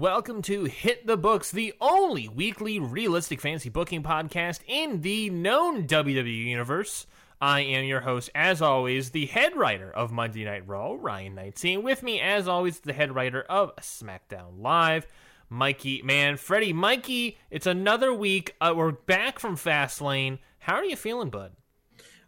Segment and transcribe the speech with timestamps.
[0.00, 5.86] Welcome to Hit the Books, the only weekly realistic fantasy booking podcast in the known
[5.86, 7.06] WWE universe.
[7.38, 11.38] I am your host, as always, the head writer of Monday Night Raw, Ryan.
[11.38, 15.06] And with me, as always, the head writer of SmackDown Live,
[15.50, 16.00] Mikey.
[16.00, 18.56] Man, Freddie, Mikey, it's another week.
[18.58, 20.38] Uh, we're back from Fastlane.
[20.60, 21.52] How are you feeling, bud?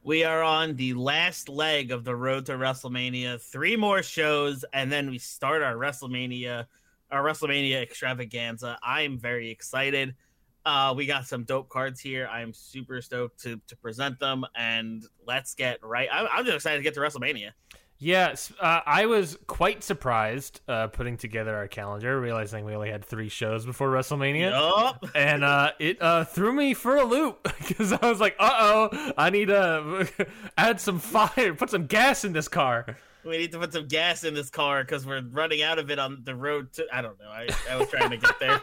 [0.03, 3.41] We are on the last leg of the road to WrestleMania.
[3.41, 6.67] Three more shows, and then we start our WrestleMania,
[7.13, 8.79] our WrestleMania extravaganza.
[8.83, 10.15] I am very excited.
[10.65, 12.29] Uh, we got some dope cards here.
[12.29, 16.09] I'm super stoked to, to present them, and let's get right.
[16.11, 17.51] I'm, I'm just excited to get to WrestleMania.
[17.99, 23.05] Yes, uh, I was quite surprised uh, putting together our calendar, realizing we only had
[23.05, 24.51] three shows before WrestleMania.
[24.51, 25.07] Yup.
[25.15, 29.13] and uh, it uh, threw me for a loop because I was like, "Uh oh,
[29.17, 30.09] I need to
[30.59, 34.25] add some fire, put some gas in this car." We need to put some gas
[34.25, 36.87] in this car because we're running out of it on the road to.
[36.93, 37.29] I don't know.
[37.29, 38.61] I, I was trying to get there.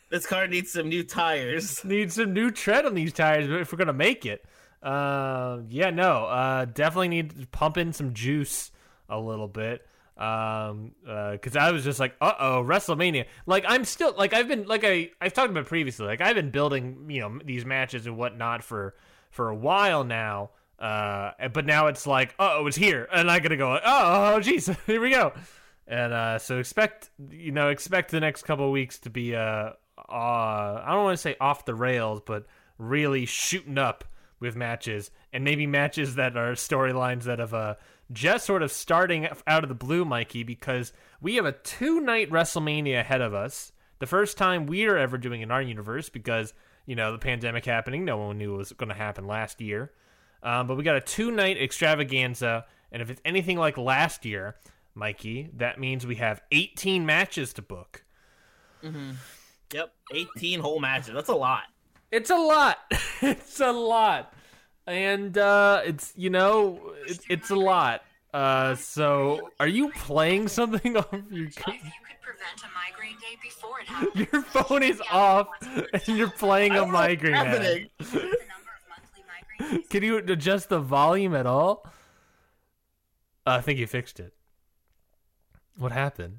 [0.10, 1.84] this car needs some new tires.
[1.84, 4.44] Needs some new tread on these tires if we're gonna make it.
[4.82, 8.70] Uh, yeah, no, uh, definitely need to pump in some juice
[9.08, 9.86] a little bit.
[10.16, 13.26] Um, uh, cause I was just like, uh oh, WrestleMania.
[13.46, 16.06] Like I'm still like I've been like I I've talked about previously.
[16.06, 18.94] Like I've been building you know these matches and whatnot for
[19.30, 20.50] for a while now.
[20.78, 23.78] Uh, but now it's like, oh, it's here, and I gotta go.
[23.84, 25.32] Oh, jeez, here we go.
[25.86, 29.72] And uh, so expect you know expect the next couple weeks to be uh, uh
[30.08, 32.46] I don't want to say off the rails, but
[32.78, 34.04] really shooting up
[34.38, 37.74] with matches and maybe matches that are storylines that have uh
[38.12, 42.30] just sort of starting out of the blue, Mikey, because we have a two night
[42.30, 43.72] WrestleMania ahead of us.
[43.98, 46.54] The first time we are ever doing in our universe because
[46.86, 49.92] you know the pandemic happening, no one knew it was going to happen last year.
[50.42, 54.56] Um, but we got a two night extravaganza, and if it's anything like last year,
[54.94, 58.04] Mikey, that means we have 18 matches to book.
[59.72, 61.14] Yep, 18 whole matches.
[61.14, 61.64] That's a lot.
[62.10, 62.78] It's a lot.
[63.22, 64.32] it's a lot.
[64.86, 68.02] And uh it's you know, it, it's a lot.
[68.32, 71.76] Uh so are you playing something off your If you could
[72.22, 74.28] prevent a migraine day before it happens.
[74.32, 77.90] your phone is off and you're playing a migraine
[79.90, 81.84] Can you adjust the volume at all?
[83.46, 84.34] Uh, I think you fixed it.
[85.76, 86.38] What happened?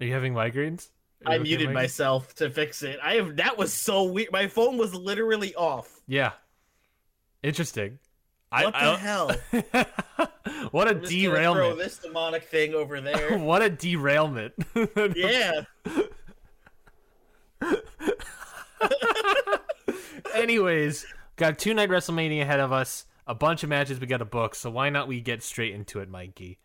[0.00, 0.88] Are you having migraines?
[1.24, 1.74] Are I okay, muted Mikey?
[1.74, 2.98] myself to fix it.
[3.02, 4.32] I have that was so weird.
[4.32, 6.00] My phone was literally off.
[6.06, 6.32] Yeah.
[7.42, 7.98] Interesting.
[8.50, 9.30] What I, the I hell?
[10.72, 11.78] what a I'm just Throw derailment.
[11.78, 13.38] this demonic thing over there.
[13.38, 14.52] what a derailment.
[15.16, 15.62] yeah.
[20.34, 21.06] Anyways,
[21.42, 24.54] got two night WrestleMania ahead of us, a bunch of matches we got to book,
[24.54, 26.58] so why not we get straight into it, Mikey?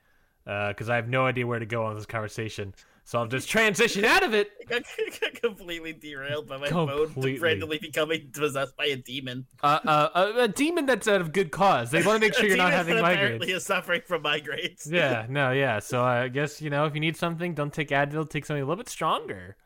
[0.46, 2.74] Because I have no idea where to go on this conversation,
[3.04, 4.52] so I'll just transition out of it.
[4.62, 4.84] I got,
[5.20, 7.38] got completely derailed by my Completely.
[7.38, 9.46] phone randomly becoming possessed by a demon.
[9.64, 11.90] Uh, uh, a, a demon that's out of good cause.
[11.90, 13.14] They want to make sure you're not having migraines.
[13.14, 14.90] apparently is suffering from migraines.
[14.92, 15.80] Yeah, no, yeah.
[15.80, 18.30] So I guess you know if you need something, don't take Advil.
[18.30, 19.58] Take something a little bit stronger.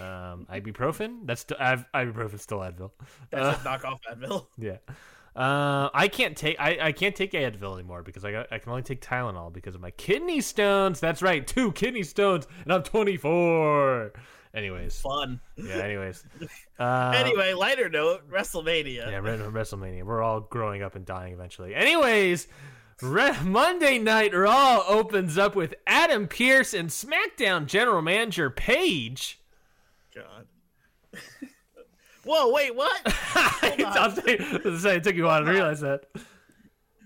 [0.00, 1.20] Um, ibuprofen.
[1.26, 2.90] That's st- I've, ibuprofen's still Advil.
[3.30, 4.46] That's a knockoff Advil.
[4.58, 4.76] Yeah.
[5.34, 8.70] Uh, I can't take I, I can't take Advil anymore because I got I can
[8.70, 10.98] only take Tylenol because of my kidney stones.
[10.98, 14.12] That's right, two kidney stones, and I'm 24.
[14.54, 15.38] Anyways, Fun.
[15.56, 15.74] yeah.
[15.74, 16.24] Anyways,
[16.78, 19.10] uh, anyway, lighter note, WrestleMania.
[19.10, 20.04] yeah, WrestleMania.
[20.04, 21.74] We're all growing up and dying eventually.
[21.74, 22.48] Anyways,
[23.02, 29.38] Re- Monday Night Raw opens up with Adam Pearce and SmackDown General Manager Paige.
[30.16, 31.20] God.
[32.24, 33.00] Whoa, wait, what?
[33.34, 36.06] I'll I'll say it took you a while to realize that.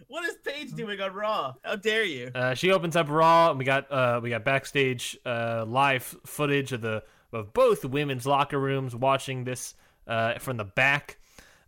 [0.08, 1.54] what is Paige doing on Raw?
[1.62, 2.30] How dare you?
[2.34, 6.72] Uh, she opens up Raw, and we got uh, we got backstage uh, live footage
[6.72, 7.02] of the
[7.32, 9.74] of both women's locker rooms watching this
[10.06, 11.18] uh, from the back.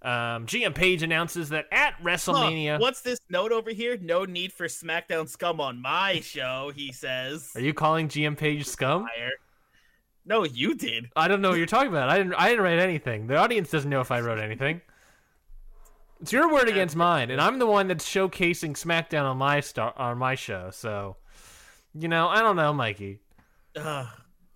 [0.00, 2.80] Um, GM Paige announces that at Huh, WrestleMania.
[2.80, 3.96] what's this note over here?
[4.00, 7.52] No need for SmackDown scum on my show, he says.
[7.54, 9.06] Are you calling GM Paige scum?
[10.24, 11.10] No, you did.
[11.16, 12.08] I don't know what you're talking about.
[12.08, 12.34] I didn't.
[12.34, 13.26] I didn't write anything.
[13.26, 14.80] The audience doesn't know if I wrote anything.
[16.20, 19.92] It's your word against mine, and I'm the one that's showcasing SmackDown on my star
[19.96, 20.70] on my show.
[20.70, 21.16] So,
[21.92, 23.18] you know, I don't know, Mikey.
[23.74, 24.06] Ugh,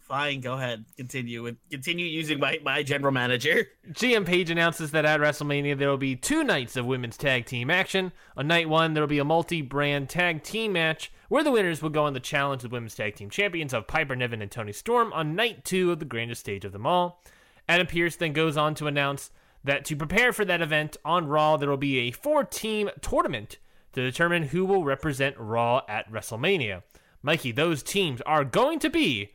[0.07, 0.85] fine, go ahead.
[0.97, 3.67] Continue with continue using my, my general manager.
[3.93, 7.71] GM Paige announces that at WrestleMania there will be two nights of women's tag team
[7.71, 8.13] action.
[8.37, 11.91] On night one, there will be a multi-brand tag team match where the winners will
[11.91, 15.13] go on the challenge of women's tag team champions of Piper Niven and Toni Storm
[15.13, 17.23] on night two of the grandest stage of them all.
[17.69, 19.31] Adam Pearce then goes on to announce
[19.65, 23.59] that to prepare for that event on Raw, there will be a four-team tournament
[23.93, 26.83] to determine who will represent Raw at WrestleMania.
[27.23, 29.33] Mikey, those teams are going to be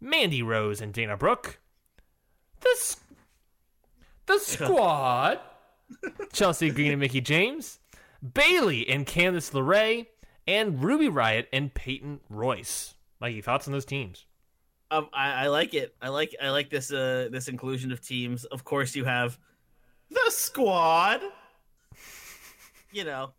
[0.00, 1.58] Mandy Rose and Dana Brooke,
[2.60, 2.96] the
[4.26, 5.40] the squad,
[6.32, 7.78] Chelsea Green and Mickie James,
[8.34, 10.06] Bayley and Candice LeRae,
[10.46, 12.94] and Ruby Riott and Peyton Royce.
[13.20, 14.26] Mikey, thoughts on those teams?
[14.90, 15.94] Um, I, I like it.
[16.00, 18.44] I like I like this uh this inclusion of teams.
[18.44, 19.38] Of course, you have
[20.10, 21.22] the squad.
[22.92, 23.32] You know,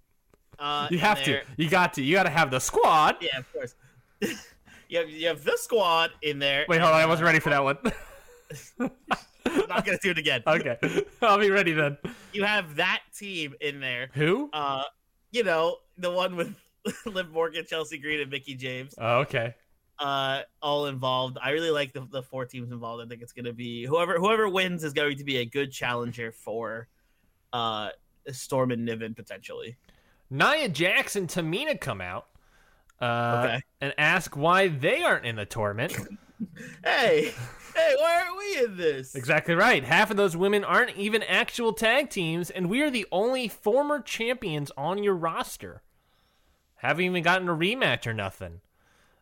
[0.60, 1.42] uh, You have to.
[1.56, 2.02] You got to.
[2.04, 3.18] You got to have the squad.
[3.22, 3.76] Yeah, of course.
[4.90, 6.66] you have you have the squad in there.
[6.68, 7.02] Wait, hold on.
[7.02, 7.78] I wasn't ready for that one.
[9.46, 10.44] I'm not gonna do it again.
[10.48, 10.78] okay,
[11.22, 11.98] I'll be ready then.
[12.34, 14.10] You have that team in there.
[14.14, 14.50] Who?
[14.54, 14.84] Uh,
[15.32, 16.56] you know the one with
[17.06, 18.94] Liv Morgan, Chelsea Green, and Mickie James.
[18.98, 19.56] Oh, okay.
[20.00, 21.38] uh all involved.
[21.42, 23.04] I really like the, the four teams involved.
[23.04, 25.72] I think it's going to be whoever whoever wins is going to be a good
[25.72, 26.88] challenger for
[27.54, 27.90] uh
[28.32, 29.78] Storm and Niven potentially.
[30.30, 32.28] Nia Jax and Tamina come out
[33.02, 33.62] uh, Okay.
[33.82, 35.96] and ask why they aren't in the tournament.
[36.84, 37.34] Hey,
[37.76, 39.16] hey, why aren't we in this?
[39.16, 39.84] Exactly right.
[39.84, 44.00] Half of those women aren't even actual tag teams, and we are the only former
[44.00, 45.82] champions on your roster.
[46.76, 48.62] Haven't even gotten a rematch or nothing.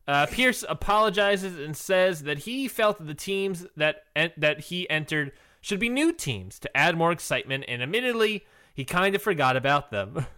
[0.06, 4.89] Uh, Pearce apologizes and says that he felt that the teams that en- that he
[4.89, 5.31] entered
[5.62, 9.89] should be new teams to add more excitement, and admittedly, he kind of forgot about
[9.89, 10.25] them.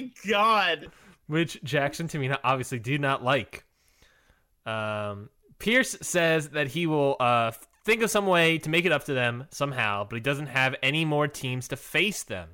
[0.00, 0.90] My god.
[1.26, 3.64] which Jax and Tamina obviously do not like.
[4.64, 7.52] Um, Pearce says that he will uh,
[7.84, 10.74] think of some way to make it up to them somehow, but he doesn't have
[10.82, 12.50] any more teams to face them.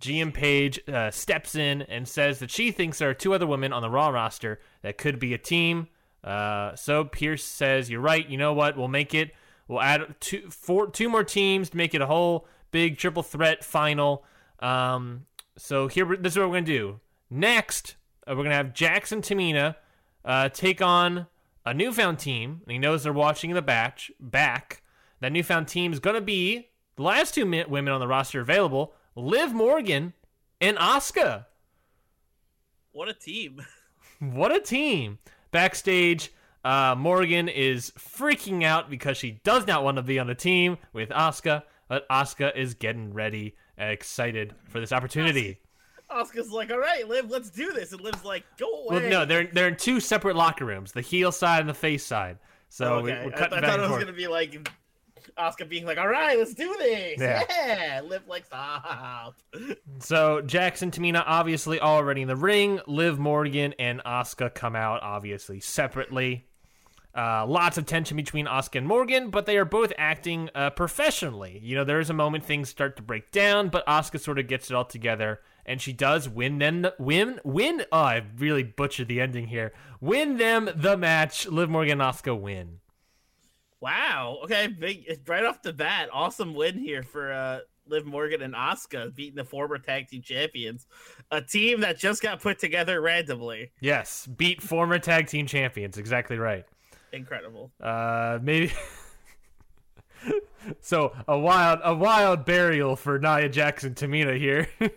[0.00, 3.72] GM Paige uh, steps in and says that she thinks there are two other women
[3.72, 5.88] on the Raw roster that could be a team.
[6.24, 8.28] Uh, so Pearce says, "You're right.
[8.28, 8.76] You know what?
[8.76, 9.32] We'll make it.
[9.68, 13.64] We'll add two, four, two more teams to make it a whole big triple threat
[13.64, 14.24] final."
[14.58, 15.26] Um,
[15.60, 17.00] so here, this is what we're gonna do.
[17.28, 17.96] Next,
[18.26, 19.76] uh, we're gonna have Jax and Tamina
[20.24, 21.26] uh, take on
[21.66, 24.82] a newfound team, and he knows they're watching the batch back.
[25.20, 28.94] That newfound team is gonna be the last two mi- women on the roster available:
[29.14, 30.14] Liv Morgan
[30.62, 31.44] and Asuka.
[32.92, 33.60] What a team.
[34.22, 35.18] What a team!
[35.50, 36.30] Backstage,
[36.62, 40.76] uh, Morgan is freaking out because she does not want to be on a team
[40.92, 43.56] with Asuka, but Asuka is getting ready
[43.88, 45.58] excited for this opportunity.
[46.10, 47.92] Asuka's like, all right, Liv, let's do this.
[47.92, 49.00] And Liv's like, go away.
[49.00, 52.04] Well, no, they're they're in two separate locker rooms: the heel side and the face
[52.04, 52.38] side.
[52.68, 53.26] So Oh, we, okay.
[53.26, 54.68] we're I, cutting I thought it was gonna be like
[55.38, 57.20] Asuka being like, all right, let's do this.
[57.20, 57.44] Yeah.
[57.48, 58.00] Yeah.
[58.04, 59.36] Liv like, stop.
[60.00, 62.80] So Jax and Tamina obviously already in the ring.
[62.86, 66.46] Liv Morgan and Asuka come out obviously separately.
[67.12, 71.60] Uh, lots of tension between Asuka and Morgan, but they are both acting uh, professionally.
[71.62, 74.46] You know, there is a moment things start to break down, but Asuka sort of
[74.46, 76.82] gets it all together, and she does win them.
[76.82, 77.82] The, win, win.
[77.90, 79.72] Oh, I really butchered the ending here.
[80.00, 81.48] Win them the match.
[81.48, 82.78] Liv Morgan and Asuka win.
[83.80, 84.38] Wow.
[84.44, 89.12] Okay, big right off the bat, awesome win here for uh Liv Morgan and Asuka
[89.14, 90.86] beating the former tag team champions,
[91.30, 93.72] a team that just got put together randomly.
[93.80, 95.98] Yes, beat former tag team champions.
[95.98, 96.66] Exactly right.
[97.12, 97.70] Incredible.
[97.80, 98.72] Uh, maybe.
[100.80, 104.68] so a wild, a wild burial for Nia Jax and Tamina here.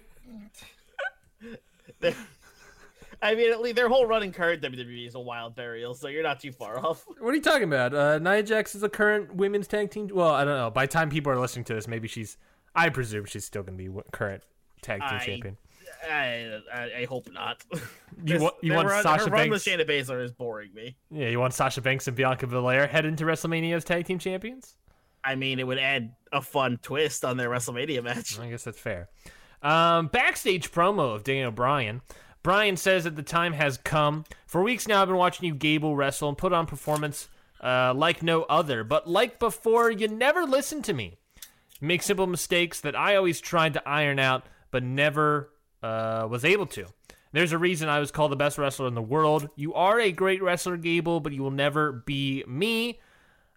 [3.22, 6.24] I mean, at least their whole running current WWE is a wild burial, so you're
[6.24, 7.06] not too far off.
[7.20, 7.96] what are you talking about?
[7.96, 10.10] Uh, Nia Jax is a current women's tag team.
[10.14, 10.70] Well, I don't know.
[10.70, 12.38] By the time people are listening to this, maybe she's.
[12.76, 14.44] I presume she's still going to be current
[14.82, 15.58] tag team I- champion.
[16.10, 17.64] I, I, I hope not.
[18.26, 19.84] You want you want run, Sasha her run with Banks?
[19.84, 20.96] Shayna Baszler is boring me.
[21.10, 24.76] Yeah, you want Sasha Banks and Bianca Belair head into WrestleMania as tag team champions?
[25.24, 28.40] I mean, it would add a fun twist on their WrestleMania match.
[28.40, 29.10] I guess that's fair.
[29.62, 32.02] Um, backstage promo of Daniel Bryan.
[32.44, 34.26] Bryan says that the time has come.
[34.46, 37.30] For weeks now, I've been watching you Gable wrestle and put on performance
[37.62, 38.84] uh, like no other.
[38.84, 41.18] But like before, you never listened to me.
[41.80, 45.50] You make simple mistakes that I always tried to iron out, but never
[45.84, 46.86] uh, was able to.
[47.34, 49.50] There's a reason I was called the best wrestler in the world.
[49.56, 53.00] You are a great wrestler, Gable, but you will never be me.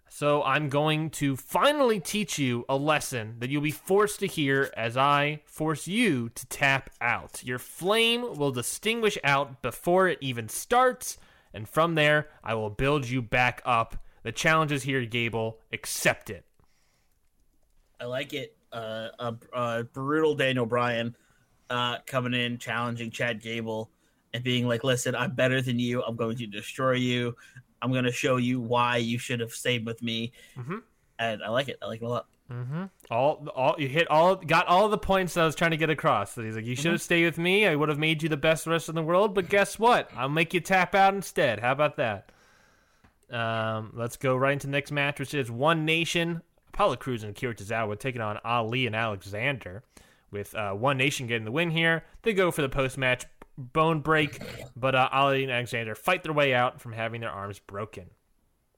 [0.09, 4.71] So I'm going to finally teach you a lesson that you'll be forced to hear
[4.75, 7.43] as I force you to tap out.
[7.43, 11.17] Your flame will distinguish out before it even starts,
[11.53, 13.97] and from there, I will build you back up.
[14.23, 15.59] The challenge is here, Gable.
[15.71, 16.45] Accept it.
[17.99, 18.55] I like it.
[18.71, 21.15] Uh, a, a brutal Daniel Bryan
[21.69, 23.89] uh, coming in, challenging Chad Gable,
[24.33, 26.03] and being like, "Listen, I'm better than you.
[26.03, 27.35] I'm going to destroy you.
[27.81, 30.81] I'm going to show you why you should have stayed with me." Mhm.
[31.19, 31.77] And I like it.
[31.81, 32.27] I like it a lot.
[33.11, 35.89] All, all you hit all, got all the points that I was trying to get
[35.89, 36.33] across.
[36.35, 37.65] That he's like, you should have stayed with me.
[37.67, 39.35] I would have made you the best wrestler in the world.
[39.35, 40.09] But guess what?
[40.15, 41.59] I'll make you tap out instead.
[41.59, 42.31] How about that?
[43.29, 46.41] Um, let's go right into the next match, which is One Nation.
[46.69, 49.83] Apollo Crews and Akira Tozawa taking on Ali and Alexander.
[50.31, 53.25] With uh, One Nation getting the win here, they go for the post-match
[53.57, 54.39] bone break,
[54.75, 58.09] but uh, Ali and Alexander fight their way out from having their arms broken.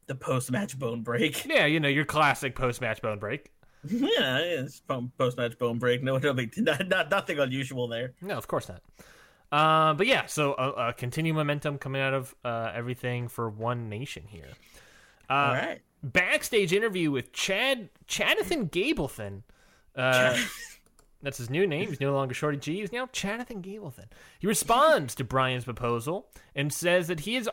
[0.08, 1.46] The post-match bone break.
[1.50, 3.52] Yeah, you know your classic post-match bone break.
[3.84, 4.82] yeah, it's
[5.18, 6.04] post-match bone break.
[6.04, 8.14] No, no big, not, not nothing unusual there.
[8.22, 8.82] No, of course not.
[9.52, 13.90] Uh, but yeah, so uh, uh, continue momentum coming out of uh, everything for One
[13.90, 14.50] Nation here.
[15.30, 15.82] Uh, All right.
[16.04, 19.42] Backstage interview with Chad Chadathan Gablethan.
[19.96, 20.38] Uh,
[21.22, 21.90] that's his new name.
[21.90, 22.80] He's no longer Shorty G.
[22.80, 24.06] He's now Chadathan Gablethan.
[24.40, 27.50] He responds to Bryan's proposal and says that he has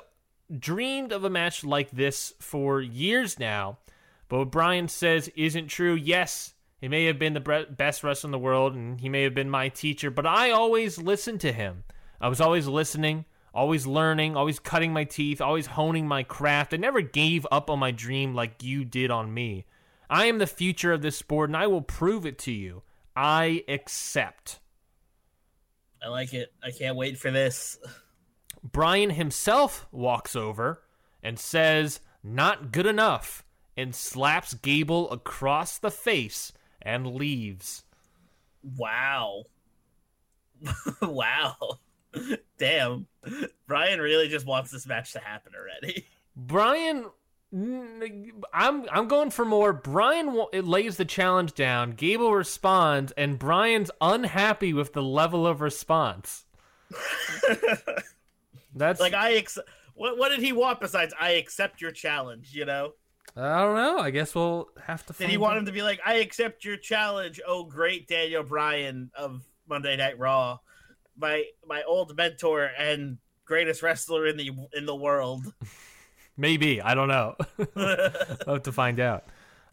[0.58, 3.78] dreamed of a match like this for years now.
[4.28, 5.94] But what Bryan says isn't true.
[5.94, 9.34] Yes, he may have been the best wrestler in the world and he may have
[9.34, 11.84] been my teacher, but I always listened to him.
[12.20, 16.74] I was always listening, always learning, always cutting my teeth, always honing my craft.
[16.74, 19.64] I never gave up on my dream like you did on me.
[20.08, 22.82] I am the future of this sport and I will prove it to you.
[23.16, 24.60] I accept.
[26.02, 26.52] I like it.
[26.62, 27.78] I can't wait for this.
[28.62, 30.82] Bryan himself walks over
[31.22, 33.44] and says, Not good enough,
[33.76, 37.84] and slaps Gable across the face and leaves.
[38.76, 39.44] Wow.
[41.02, 41.56] wow.
[42.58, 43.06] Damn.
[43.66, 46.06] Bryan really just wants this match to happen already.
[46.36, 47.06] Bryan,
[47.56, 49.72] Mm, I'm I'm going for more.
[49.72, 51.92] Bryan lays the challenge down.
[51.92, 56.44] Gable responds, and Bryan's unhappy with the level of response.
[58.74, 59.58] That's like I ex-
[59.94, 62.92] what what did he want besides I accept your challenge, you know?
[63.34, 63.98] I don't know.
[63.98, 65.12] I guess we'll have to.
[65.14, 69.10] Did he want him to be like, I accept your challenge, oh great Daniel Bryan
[69.14, 70.58] of Monday Night Raw,
[71.16, 75.54] my my old mentor and greatest wrestler in the in the world.
[76.36, 77.36] Maybe I don't know.
[77.74, 79.24] we'll have to find out.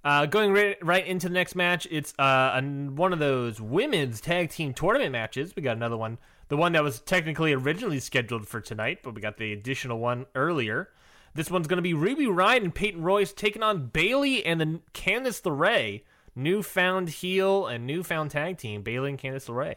[0.03, 4.50] Uh, going right, right into the next match, it's uh, one of those women's tag
[4.50, 5.55] team tournament matches.
[5.55, 6.17] We got another one,
[6.50, 10.25] the one that was technically originally scheduled for tonight, but we got the additional one
[10.36, 10.89] earlier.
[11.36, 14.82] This one's going to be Ruby Riott and Peyton Royce taking on Bayley and the
[14.93, 16.03] Candice LeRae,
[16.36, 18.82] newfound heel and newfound tag team.
[18.84, 19.75] Bayley and Candice LeRae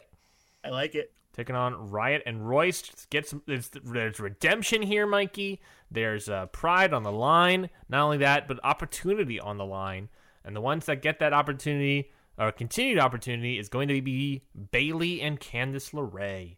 [0.64, 1.12] I like it.
[1.36, 3.06] Taking on Riott and Royce.
[3.10, 3.42] Get some.
[3.46, 5.60] There's, there's redemption here, Mikey.
[5.90, 7.68] There's uh, pride on the line.
[7.88, 10.08] Not only that, but opportunity on the line.
[10.44, 15.20] And the ones that get that opportunity or continued opportunity is going to be Bayley
[15.20, 16.56] and Candice LeRae.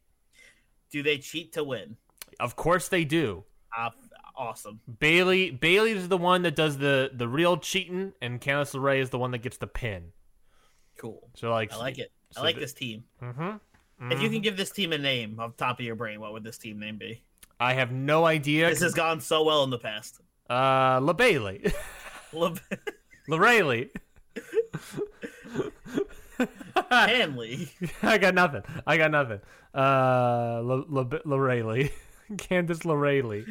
[0.91, 1.97] Do they cheat to win?
[2.39, 3.45] Of course they do.
[3.77, 3.91] Uh,
[4.37, 4.81] awesome.
[5.01, 9.11] Bayley Bayley is the one that does the the real cheating, and Candice LeRae is
[9.11, 10.13] the one that gets the pin.
[10.99, 11.29] Cool.
[11.35, 12.13] So like, I like it.
[12.33, 13.05] I so like the- this team.
[13.23, 13.57] Mm-hmm.
[14.01, 16.33] If you can give this team a name off the top of your brain, what
[16.33, 17.23] would this team name be?
[17.59, 18.69] I have no idea.
[18.69, 20.21] This has gone so well in the past.
[20.49, 21.73] uh, La Bailey,
[22.33, 22.55] Le-
[23.29, 23.91] LeRae.
[26.91, 27.69] Hanley.
[28.03, 28.63] I got nothing.
[28.87, 29.41] I got nothing.
[29.75, 30.61] Uh,
[32.33, 33.43] Candice Lorelei.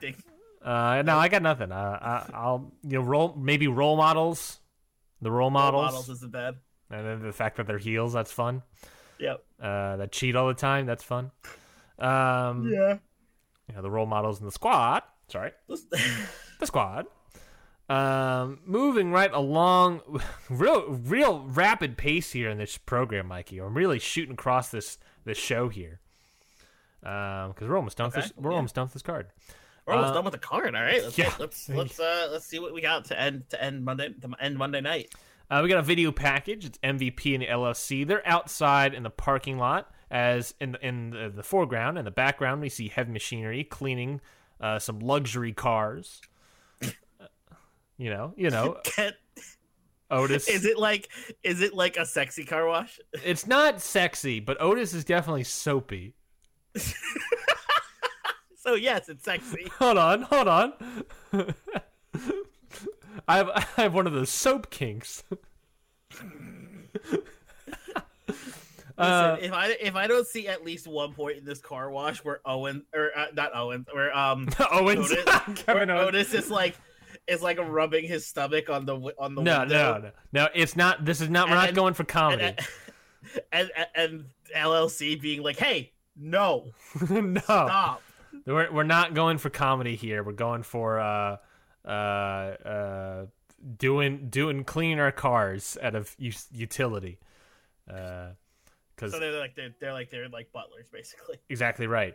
[0.00, 0.14] Ding.
[0.62, 1.72] Uh, no, I got nothing.
[1.72, 4.60] Uh, I, I'll you know role maybe role models,
[5.20, 6.56] the role models, Models isn't bad.
[6.90, 8.12] and then the fact that they're heels.
[8.12, 8.62] That's fun.
[9.22, 9.44] Yep.
[9.60, 10.84] Uh, that cheat all the time.
[10.86, 11.30] That's fun.
[11.98, 12.98] Um, Yeah.
[13.68, 15.02] you know, the role models in the squad.
[15.28, 17.06] Sorry, the squad.
[17.88, 20.00] Um, moving right along,
[20.50, 23.58] real, real rapid pace here in this program, Mikey.
[23.58, 26.00] I'm really shooting across this this show here.
[27.04, 28.06] Um, because we're almost done.
[28.06, 28.56] with this, we're yeah.
[28.56, 29.26] almost done with this card.
[29.86, 30.74] We're almost Uh, done with the card.
[30.74, 31.02] All right.
[31.02, 31.32] Let's yeah.
[31.38, 34.56] let's let's uh let's see what we got to end to end Monday to end
[34.56, 35.12] Monday night.
[35.52, 36.64] Uh, we got a video package.
[36.64, 38.06] It's MVP and LLC.
[38.06, 39.90] They're outside in the parking lot.
[40.10, 44.22] As in the in the, the foreground and the background, we see heavy machinery cleaning
[44.62, 46.22] uh, some luxury cars.
[47.98, 49.12] You know, you know, Can-
[50.10, 50.48] Otis.
[50.48, 51.08] is it like
[51.42, 52.98] is it like a sexy car wash?
[53.24, 56.14] It's not sexy, but Otis is definitely soapy.
[58.62, 59.66] So yes, it's sexy.
[59.80, 60.72] Hold on, hold on.
[63.28, 65.24] I have I have one of those soap kinks.
[68.98, 71.90] Uh, Listen, if I if I don't see at least one point in this car
[71.90, 75.24] wash where Owen or uh, not Owen where um Owens, Otis,
[75.64, 76.08] Kevin where Owens.
[76.08, 76.76] Otis is like
[77.26, 79.74] is like rubbing his stomach on the on the No, window.
[79.94, 80.48] no, no, no.
[80.54, 81.06] It's not.
[81.06, 81.48] This is not.
[81.48, 82.44] We're not going for comedy.
[82.44, 82.58] and,
[83.50, 84.24] and, and and
[84.54, 86.66] LLC being like, "Hey, no,
[87.10, 88.02] no, stop."
[88.44, 90.22] we're we're not going for comedy here.
[90.22, 91.38] We're going for uh,
[91.84, 93.26] uh, uh,
[93.78, 97.18] doing doing cleaning our cars out of us- utility.
[97.88, 98.28] Uh,
[98.94, 101.36] because So they're like they're, they're like they're like butlers basically.
[101.48, 102.14] exactly right.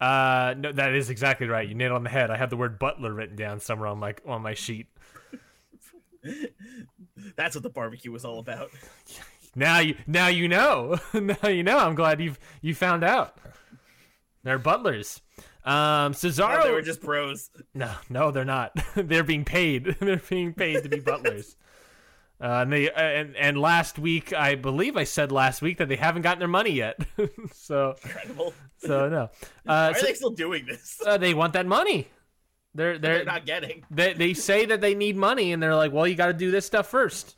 [0.00, 1.68] Uh, no, that is exactly right.
[1.68, 2.30] You nailed it on the head.
[2.30, 4.88] I had the word butler written down somewhere on my on my sheet.
[7.36, 8.70] That's what the barbecue was all about.
[9.56, 10.98] Now you now you know.
[11.14, 11.78] now you know.
[11.78, 13.38] I'm glad you've you found out.
[14.42, 15.20] They're butlers.
[15.64, 16.60] Um, Cesaro.
[16.60, 17.50] Oh, they were just pros.
[17.72, 18.72] No, no, they're not.
[18.94, 19.84] they're being paid.
[20.00, 21.56] they're being paid to be butlers.
[22.40, 25.88] Uh, and they uh, and and last week, I believe I said last week that
[25.88, 27.00] they haven't gotten their money yet.
[27.52, 28.52] so Incredible.
[28.78, 29.30] so no.
[29.62, 31.00] Why Uh, are so, they still doing this?
[31.06, 32.08] uh, they want that money.
[32.74, 33.84] They're they're, They're not getting.
[33.90, 36.50] they they say that they need money, and they're like, well, you got to do
[36.50, 37.36] this stuff first.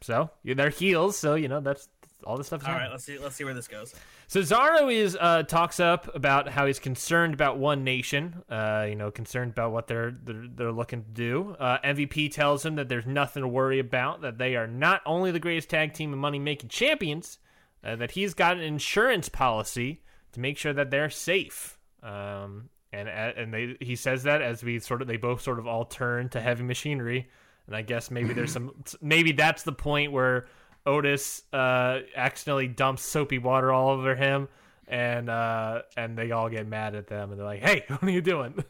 [0.00, 1.18] So yeah, they're heels.
[1.18, 1.88] So you know that's
[2.24, 2.66] all this stuff.
[2.66, 3.18] All right, let's see.
[3.18, 3.94] Let's see where this goes.
[4.28, 8.42] Cesaro is uh, talks up about how he's concerned about One Nation.
[8.48, 11.56] Uh, you know, concerned about what they're they're, they're looking to do.
[11.58, 14.22] Uh, MVP tells him that there's nothing to worry about.
[14.22, 17.38] That they are not only the greatest tag team and money making champions.
[17.84, 21.78] Uh, that he's got an insurance policy to make sure that they're safe.
[22.02, 25.66] Um, and and they he says that as we sort of they both sort of
[25.66, 27.28] all turn to heavy machinery.
[27.66, 30.46] And I guess maybe there's some maybe that's the point where
[30.88, 34.48] Otis uh, accidentally dumps soapy water all over him,
[34.88, 38.10] and uh, and they all get mad at them, and they're like, "Hey, what are
[38.10, 38.64] you doing?"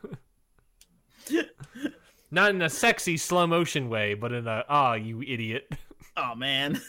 [2.31, 5.73] Not in a sexy slow motion way, but in a "ah, you idiot."
[6.21, 6.81] Oh man.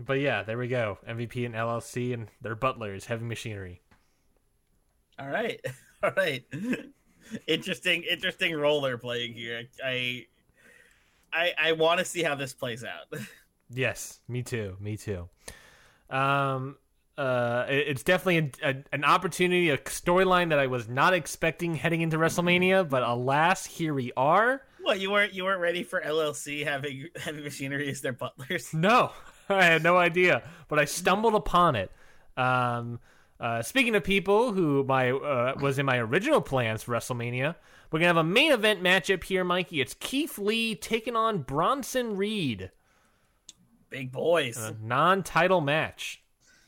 [0.00, 0.96] but yeah, there we go.
[1.06, 3.82] MVP and LLC and their butlers, heavy machinery.
[5.18, 5.60] all right.
[6.02, 6.42] All right.
[7.46, 8.04] interesting.
[8.10, 9.64] Interesting role they're playing here.
[9.84, 10.24] I.
[11.34, 13.12] I, I want to see how this plays out.
[13.72, 14.76] Yes, me too.
[14.80, 15.28] Me too.
[16.08, 16.76] Um,
[17.16, 21.74] uh, it- it's definitely a, a, an opportunity, a storyline that I was not expecting
[21.74, 24.62] heading into WrestleMania, but alas, here we are.
[24.82, 28.72] What you weren't you weren't ready for LLC having heavy machinery as their butlers?
[28.74, 29.12] No,
[29.48, 31.92] I had no idea, but I stumbled upon it.
[32.36, 32.98] Um,
[33.38, 37.54] uh, speaking of people who my uh, was in my original plans for WrestleMania,
[37.92, 39.80] we're gonna have a main event matchup here, Mikey.
[39.82, 42.70] It's Keith Lee taking on Bronson Reed,
[43.90, 44.56] Big boys.
[44.56, 46.22] a non-title match.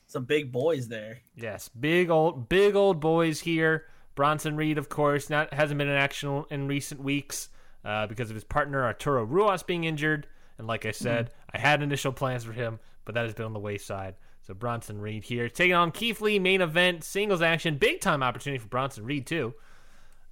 [0.07, 1.21] Some big boys there.
[1.35, 3.87] Yes, big old big old boys here.
[4.15, 7.49] Bronson Reed, of course, not hasn't been in action in recent weeks
[7.85, 10.27] uh, because of his partner Arturo Ruas being injured.
[10.59, 13.55] And like I said, I had initial plans for him, but that has been on
[13.55, 14.17] the wayside.
[14.43, 18.59] So Bronson Reed here taking on Keith Lee, main event, singles action, big time opportunity
[18.61, 19.55] for Bronson Reed too.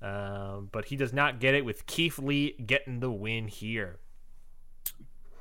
[0.03, 3.99] Um, but he does not get it with Keith Lee getting the win here.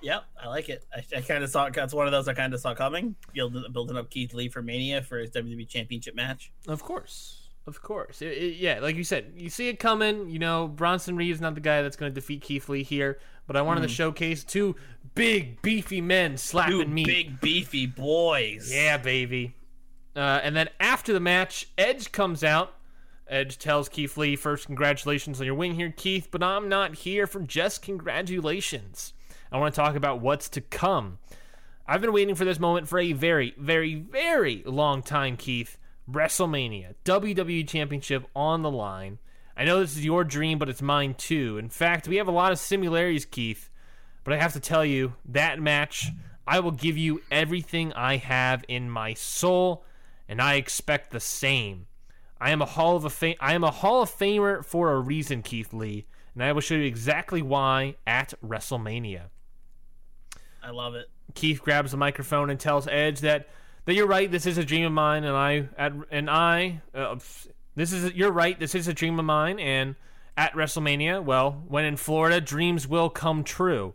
[0.01, 0.85] Yep, I like it.
[0.93, 3.15] I, I kind of saw that's one of those I kind of saw coming.
[3.33, 6.51] Building, building up Keith Lee for Mania for his WWE Championship match.
[6.67, 7.35] Of course.
[7.67, 8.21] Of course.
[8.21, 10.29] It- it- yeah, like you said, you see it coming.
[10.29, 13.19] You know, Bronson Reed is not the guy that's going to defeat Keith Lee here,
[13.45, 14.75] but I wanted to showcase two
[15.15, 17.03] big, beefy men slapping Two me.
[17.05, 18.71] big beefy boys.
[18.73, 19.55] Yeah, baby.
[20.15, 22.73] Uh, and then after the match, Edge comes out.
[23.27, 27.27] Edge tells Keith Lee, first, congratulations on your win here, Keith, but I'm not here
[27.27, 29.13] for just congratulations.
[29.51, 31.19] I want to talk about what's to come.
[31.87, 35.77] I've been waiting for this moment for a very, very, very long time, Keith.
[36.11, 39.19] WrestleMania, WWE Championship on the line.
[39.55, 41.57] I know this is your dream, but it's mine too.
[41.57, 43.69] In fact, we have a lot of similarities, Keith.
[44.23, 46.09] But I have to tell you, that match,
[46.47, 49.83] I will give you everything I have in my soul,
[50.27, 51.87] and I expect the same.
[52.41, 54.99] I am a Hall of a Fam- I am a Hall of Famer for a
[54.99, 59.25] reason, Keith Lee, and I will show you exactly why at WrestleMania.
[60.63, 61.09] I love it.
[61.35, 63.47] Keith grabs the microphone and tells Edge that
[63.85, 64.29] that you're right.
[64.29, 67.17] This is a dream of mine, and I at and I uh,
[67.75, 68.59] this is you're right.
[68.59, 69.95] This is a dream of mine, and
[70.37, 73.93] at WrestleMania, well, when in Florida, dreams will come true.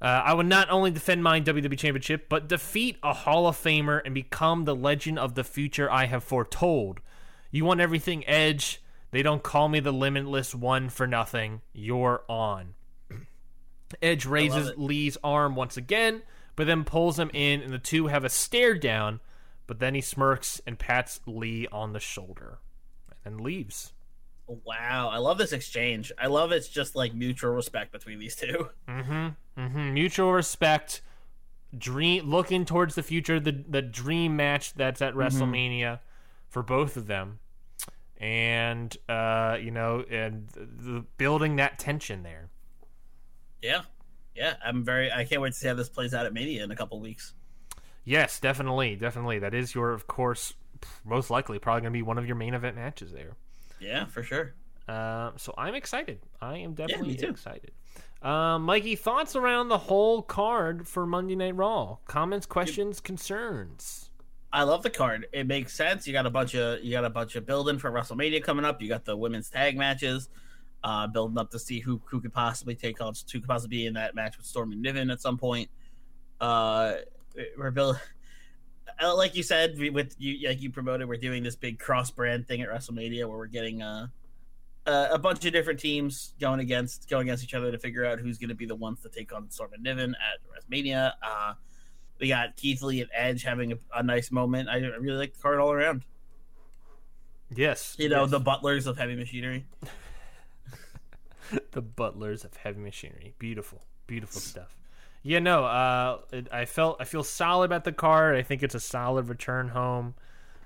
[0.00, 4.00] Uh, I would not only defend my WWE Championship, but defeat a Hall of Famer
[4.04, 7.00] and become the legend of the future I have foretold.
[7.50, 8.80] You want everything, Edge?
[9.10, 11.62] They don't call me the limitless one for nothing.
[11.72, 12.74] You're on.
[14.02, 14.72] Edge raises.
[14.76, 16.22] Lee's arm once again,
[16.56, 19.20] but then pulls him in, and the two have a stare down.
[19.66, 22.58] But then he smirks and pats Lee on the shoulder,
[23.24, 23.92] and then leaves.
[24.46, 26.10] Wow, I love this exchange.
[26.18, 28.70] I love it's just like mutual respect between these two.
[28.88, 29.28] hmm
[29.92, 31.02] Mutual respect.
[31.76, 33.38] Dream looking towards the future.
[33.38, 36.00] The the dream match that's at WrestleMania
[36.48, 37.40] for both of them,
[38.16, 42.48] and uh, you know, and the, building that tension there.
[43.62, 43.82] Yeah,
[44.34, 44.54] yeah.
[44.64, 45.10] I'm very.
[45.12, 47.34] I can't wait to see how this plays out at Mania in a couple weeks.
[48.04, 49.38] Yes, definitely, definitely.
[49.40, 50.54] That is your, of course,
[51.04, 53.36] most likely probably going to be one of your main event matches there.
[53.80, 54.54] Yeah, for sure.
[54.88, 56.20] Uh, so I'm excited.
[56.40, 57.28] I am definitely too.
[57.28, 57.72] excited.
[58.22, 61.98] Um, Mikey, thoughts around the whole card for Monday Night Raw?
[62.06, 64.10] Comments, questions, concerns?
[64.52, 65.26] I love the card.
[65.32, 66.06] It makes sense.
[66.06, 68.80] You got a bunch of you got a bunch of building for WrestleMania coming up.
[68.80, 70.30] You got the women's tag matches,
[70.84, 73.86] uh, building up to see who who could possibly take on who could possibly be
[73.86, 75.68] in that match with Stormy Niven at some point.
[76.40, 76.94] Uh,
[77.56, 78.00] we're building,
[79.02, 82.46] like you said, we, with you like you promoted, we're doing this big cross brand
[82.46, 84.06] thing at WrestleMania where we're getting uh,
[84.86, 88.18] uh, a bunch of different teams going against going against each other to figure out
[88.18, 91.12] who's going to be the ones to take on Stormy Niven at WrestleMania.
[91.22, 91.54] Uh,
[92.20, 94.68] we got Keith Lee and Edge having a, a nice moment.
[94.68, 96.04] I really like the card all around.
[97.54, 97.94] Yes.
[97.98, 98.30] You know, yes.
[98.30, 99.66] the butlers of heavy machinery.
[101.72, 103.34] the butlers of heavy machinery.
[103.38, 104.76] Beautiful, beautiful stuff.
[105.22, 108.36] Yeah, no, uh, it, I felt I feel solid about the card.
[108.36, 110.14] I think it's a solid return home.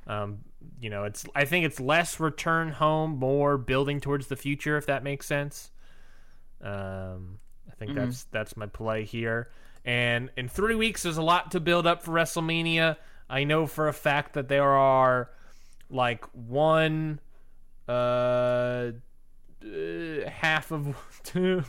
[0.06, 0.38] Um,
[0.80, 4.86] you know, it's I think it's less return home, more building towards the future, if
[4.86, 5.70] that makes sense.
[6.60, 7.38] Um,
[7.70, 9.50] I think that's that's my play here.
[9.84, 12.96] And in three weeks, there's a lot to build up for WrestleMania.
[13.28, 15.30] I know for a fact that there are
[15.90, 17.20] like one
[17.88, 18.92] uh
[19.64, 21.62] uh, half of two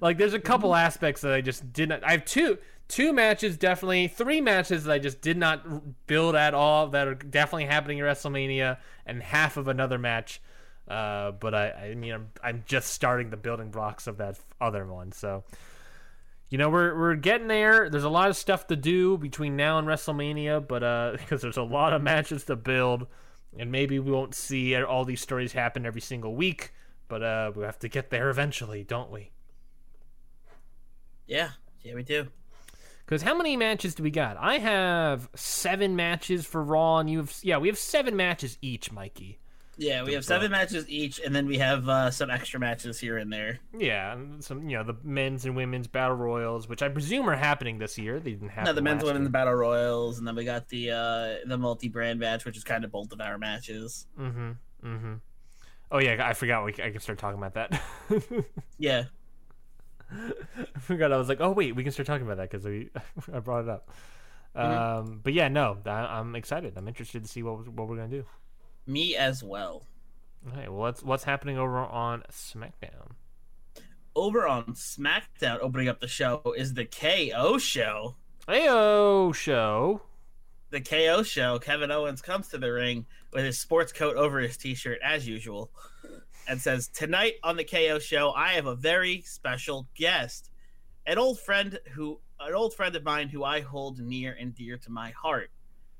[0.00, 2.58] like there's a couple aspects that i just did not i have two
[2.88, 7.14] two matches definitely three matches that i just did not build at all that are
[7.14, 10.40] definitely happening at wrestlemania and half of another match
[10.86, 14.84] uh, but I, I mean I'm, I'm just starting the building blocks of that other
[14.86, 15.44] one so
[16.50, 17.90] you know we're we're getting there.
[17.90, 21.56] There's a lot of stuff to do between now and wrestlemania but uh because there's
[21.56, 23.06] a lot of matches to build
[23.58, 26.72] and maybe we won't see all these stories happen every single week
[27.14, 29.30] but uh, we have to get there eventually, don't we?
[31.28, 31.50] Yeah,
[31.84, 32.26] yeah, we do.
[33.06, 34.36] Because how many matches do we got?
[34.36, 38.90] I have seven matches for Raw, and you have yeah, we have seven matches each,
[38.90, 39.38] Mikey.
[39.76, 43.16] Yeah, we have seven matches each, and then we have uh, some extra matches here
[43.18, 43.60] and there.
[43.78, 47.78] Yeah, some you know the men's and women's battle royals, which I presume are happening
[47.78, 48.18] this year.
[48.18, 48.64] They didn't happen.
[48.64, 49.30] No, the men's, last women's year.
[49.30, 52.84] battle royals, and then we got the uh, the multi brand match, which is kind
[52.84, 54.08] of both of our matches.
[54.18, 54.50] Mm-hmm.
[54.84, 55.14] Mm-hmm.
[55.94, 56.64] Oh yeah, I forgot.
[56.64, 57.80] We I can start talking about that.
[58.78, 59.04] Yeah,
[60.10, 61.12] I forgot.
[61.12, 62.90] I was like, oh wait, we can start talking about that because we
[63.32, 63.90] I brought it up.
[64.56, 66.74] Um, but yeah, no, I, I'm excited.
[66.76, 68.24] I'm interested to see what what we're gonna do.
[68.86, 69.86] me as well.
[70.46, 73.12] All right, well, what's what's happening over on SmackDown?
[74.16, 78.16] Over on SmackDown, opening up the show is the KO show.
[78.48, 80.02] Ayo show.
[80.70, 81.60] The KO show.
[81.60, 85.70] Kevin Owens comes to the ring with his sports coat over his t-shirt as usual,
[86.48, 90.50] and says, "Tonight on the KO show, I have a very special guest,
[91.06, 94.78] an old friend who, an old friend of mine who I hold near and dear
[94.78, 95.50] to my heart.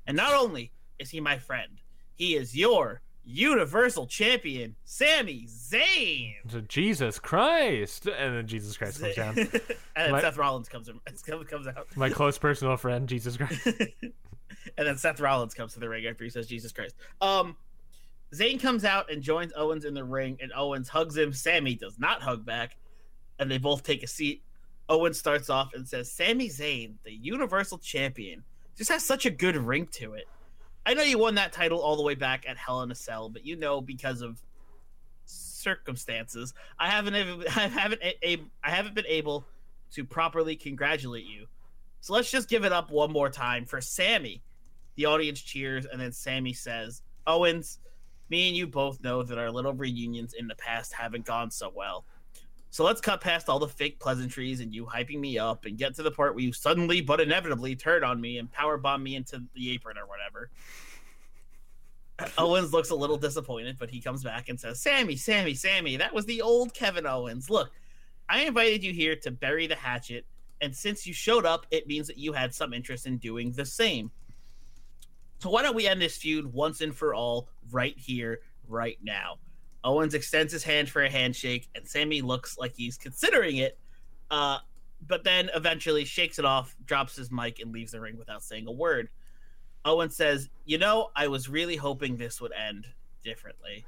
[0.07, 1.81] And not only is he my friend,
[2.15, 9.37] he is your Universal Champion, sammy Zayn." Jesus Christ, and then Jesus Christ comes down.
[9.37, 9.49] and
[9.95, 10.99] then My- Seth Rollins comes in,
[11.45, 11.87] comes out.
[11.97, 13.67] My close personal friend, Jesus Christ.
[14.77, 16.95] and then Seth Rollins comes to the ring after he says Jesus Christ.
[17.21, 17.55] Um
[18.33, 21.31] Zayn comes out and joins Owens in the ring, and Owens hugs him.
[21.31, 22.75] Sammy does not hug back,
[23.39, 24.41] and they both take a seat.
[24.89, 28.43] Owens starts off and says, "Sammy Zayn, the Universal Champion,
[28.75, 30.27] just has such a good ring to it.
[30.85, 33.29] I know you won that title all the way back at Hell in a Cell,
[33.29, 34.41] but you know because of
[35.25, 37.15] circumstances, I haven't
[37.55, 39.45] I haven't I haven't been able
[39.93, 41.47] to properly congratulate you.
[42.01, 44.43] So let's just give it up one more time for Sammy.
[44.95, 47.79] The audience cheers, and then Sammy says, Owens,
[48.29, 51.71] me and you both know that our little reunions in the past haven't gone so
[51.73, 52.05] well.
[52.71, 55.95] So let's cut past all the fake pleasantries and you hyping me up and get
[55.95, 59.15] to the part where you suddenly but inevitably turn on me and power bomb me
[59.15, 60.49] into the apron or whatever.
[62.37, 66.13] Owens looks a little disappointed, but he comes back and says, Sammy, Sammy, Sammy, that
[66.13, 67.49] was the old Kevin Owens.
[67.49, 67.71] Look,
[68.27, 70.25] I invited you here to bury the hatchet,
[70.61, 73.65] and since you showed up, it means that you had some interest in doing the
[73.65, 74.11] same.
[75.39, 79.37] So why don't we end this feud once and for all right here, right now?
[79.83, 83.77] Owens extends his hand for a handshake, and Sammy looks like he's considering it,
[84.31, 84.57] uh,
[85.07, 88.65] but then eventually shakes it off, drops his mic, and leaves the ring without saying
[88.67, 89.09] a word.
[89.85, 92.87] Owens says, You know, I was really hoping this would end
[93.23, 93.85] differently.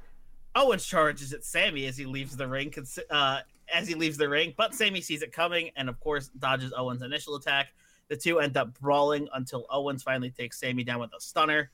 [0.54, 2.72] Owens charges at Sammy as he leaves the ring,
[3.10, 3.40] uh,
[3.74, 7.02] as he leaves the ring, but Sammy sees it coming and, of course, dodges Owens'
[7.02, 7.72] initial attack.
[8.08, 11.70] The two end up brawling until Owens finally takes Sammy down with a stunner.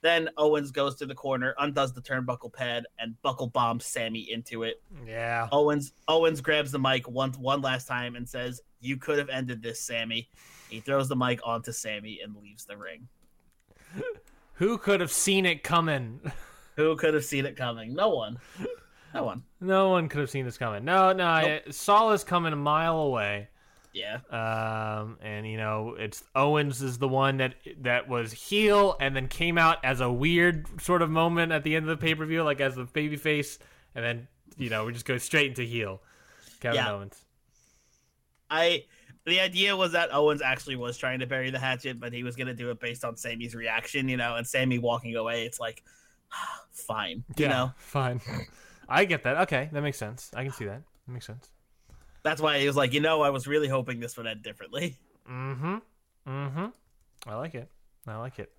[0.00, 4.64] Then Owens goes to the corner, undoes the turnbuckle pad, and buckle bombs Sammy into
[4.64, 4.82] it.
[5.06, 5.48] Yeah.
[5.52, 9.62] Owens Owens grabs the mic one one last time and says, "You could have ended
[9.62, 10.28] this, Sammy."
[10.68, 13.08] He throws the mic onto Sammy and leaves the ring.
[14.54, 16.20] Who could have seen it coming?
[16.76, 17.94] Who could have seen it coming?
[17.94, 18.38] No one.
[19.14, 19.42] No one.
[19.60, 20.86] no one could have seen this coming.
[20.86, 23.48] No, no, I saw this coming a mile away.
[23.92, 24.18] Yeah.
[24.30, 29.28] Um, and you know, it's Owens is the one that that was heel and then
[29.28, 32.24] came out as a weird sort of moment at the end of the pay per
[32.24, 33.58] view, like as the baby face,
[33.94, 36.00] and then you know we just go straight into heel.
[36.60, 36.92] Kevin Yeah.
[36.92, 37.20] Owens.
[38.50, 38.84] I
[39.24, 42.34] the idea was that Owens actually was trying to bury the hatchet, but he was
[42.36, 45.82] gonna do it based on Sammy's reaction, you know, and Sammy walking away, it's like
[46.72, 47.24] fine.
[47.36, 47.72] You know?
[47.76, 48.20] fine.
[48.88, 49.36] I get that.
[49.42, 50.30] Okay, that makes sense.
[50.34, 50.82] I can see that.
[51.06, 51.48] That makes sense.
[52.22, 54.98] That's why he was like, you know, I was really hoping this would end differently.
[55.30, 55.76] Mm-hmm.
[56.26, 56.66] Mm-hmm.
[57.28, 57.70] I like it.
[58.08, 58.50] I like it.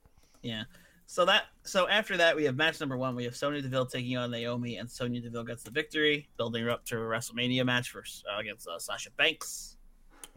[0.43, 0.63] Yeah.
[1.07, 3.17] So that so after that we have match number one.
[3.17, 6.69] We have Sonya Deville taking on Naomi, and Sonya Deville gets the victory, building her
[6.69, 9.75] up to a WrestleMania match for uh, against uh, Sasha Banks.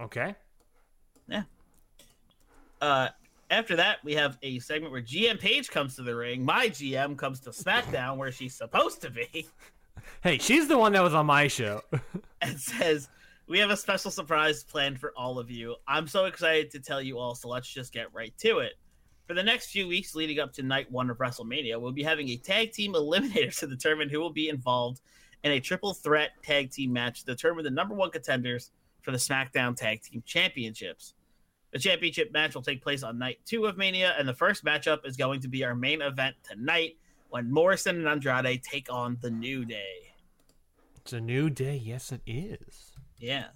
[0.00, 0.34] Okay.
[1.28, 1.44] Yeah.
[2.80, 3.10] Uh,
[3.48, 6.44] after that, we have a segment where GM Paige comes to the ring.
[6.44, 9.46] My GM comes to SmackDown, where she's supposed to be,
[10.22, 11.82] Hey, she's the one that was on my show.
[12.40, 13.08] and says,
[13.48, 15.76] "We have a special surprise planned for all of you.
[15.86, 17.34] I'm so excited to tell you all.
[17.34, 18.74] So let's just get right to it."
[19.26, 22.28] For the next few weeks leading up to night one of WrestleMania, we'll be having
[22.28, 25.00] a tag team eliminator to determine who will be involved
[25.42, 28.70] in a triple threat tag team match to determine the number one contenders
[29.02, 31.14] for the SmackDown Tag Team Championships.
[31.72, 35.06] The championship match will take place on night two of Mania, and the first matchup
[35.06, 36.96] is going to be our main event tonight
[37.28, 40.12] when Morrison and Andrade take on the New Day.
[40.96, 41.76] it's a new day.
[41.76, 42.95] Yes, it is.
[43.18, 43.46] Yeah.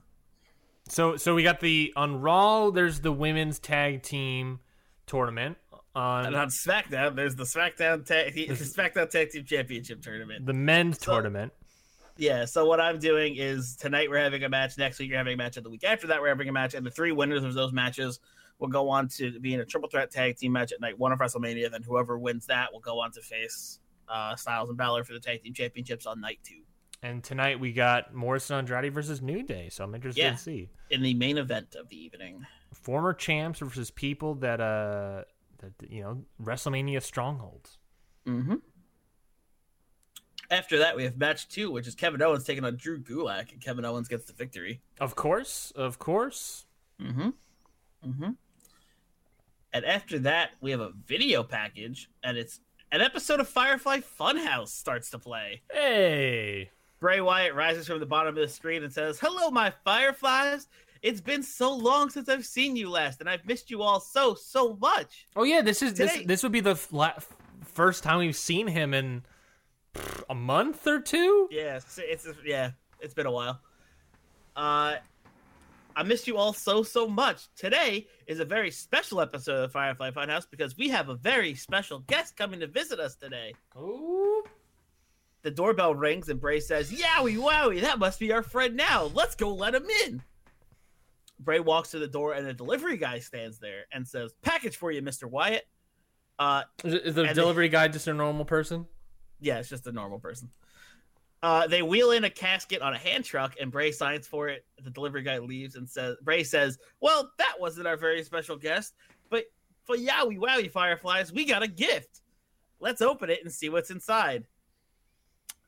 [0.88, 2.70] So, so we got the on Raw.
[2.70, 4.60] There's the women's tag team
[5.06, 5.58] tournament
[5.94, 10.46] on And on SmackDown, there's the SmackDown Tag, the SmackDown Tag Team Championship tournament.
[10.46, 11.52] the men's So- tournament.
[12.16, 14.76] Yeah, so what I'm doing is tonight we're having a match.
[14.76, 16.74] Next week you're having a match, and the week after that we're having a match.
[16.74, 18.20] And the three winners of those matches
[18.58, 21.12] will go on to be in a triple threat tag team match at night one
[21.12, 21.70] of WrestleMania.
[21.70, 25.20] Then whoever wins that will go on to face uh, Styles and Balor for the
[25.20, 26.60] tag team championships on night two
[27.02, 29.68] And tonight we got Morrison Andrade versus New Day.
[29.70, 30.32] So I'm interested Yeah.
[30.32, 32.46] to see in the main event of the evening.
[32.72, 35.24] former champs versus people that uh
[35.58, 37.78] that you know WrestleMania strongholds.
[38.26, 38.56] Mm-hmm.
[40.50, 43.60] After that, we have match two, which is Kevin Owens taking on Drew Gulak, and
[43.60, 44.80] Kevin Owens gets the victory.
[44.98, 46.66] Of course, of course.
[47.00, 47.28] Mm-hmm.
[48.06, 48.30] Mm-hmm.
[49.72, 52.60] And after that, we have a video package, and it's
[52.90, 55.62] an episode of Firefly Funhouse starts to play.
[55.72, 60.68] Hey, Bray Wyatt rises from the bottom of the screen and says, Hello, my Fireflies.
[61.02, 64.34] It's been so long since I've seen you last, and I've missed you all so,
[64.34, 65.26] so much.
[65.34, 67.14] oh yeah, this is this Today- this would be the f- la-
[67.64, 69.22] first time we've seen him in
[69.94, 71.48] pff, a month or two.
[71.50, 73.60] Yeah, it's, it's yeah, it's been a while.
[74.54, 74.96] Uh,
[75.96, 77.48] I missed you all so so much.
[77.56, 82.00] Today is a very special episode of Firefly Funhouse because we have a very special
[82.00, 83.54] guest coming to visit us today.
[83.78, 84.44] Ooh.
[85.42, 89.04] The doorbell rings and Bray says, "Yowie, wowie, that must be our friend now.
[89.14, 90.22] Let's go let him in."
[91.38, 94.92] Bray walks to the door and a delivery guy stands there and says, "Package for
[94.92, 95.66] you, Mister Wyatt."
[96.38, 98.86] Uh, Is, the delivery guy just a normal person?
[99.40, 100.50] Yeah, it's just a normal person.
[101.42, 104.66] Uh, they wheel in a casket on a hand truck, and Bray signs for it.
[104.82, 108.94] The delivery guy leaves and says, "Bray says, well, that wasn't our very special guest,
[109.30, 109.44] but
[109.84, 112.20] for Yowie Wowie Fireflies, we got a gift.
[112.78, 114.46] Let's open it and see what's inside."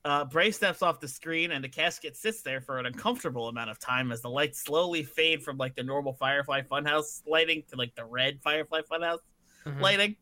[0.05, 3.71] Uh, Bray steps off the screen, and the casket sits there for an uncomfortable amount
[3.71, 7.77] of time as the lights slowly fade from like the normal Firefly Funhouse lighting to
[7.77, 9.19] like the red Firefly Funhouse
[9.65, 9.81] Mhm.
[9.81, 10.17] lighting.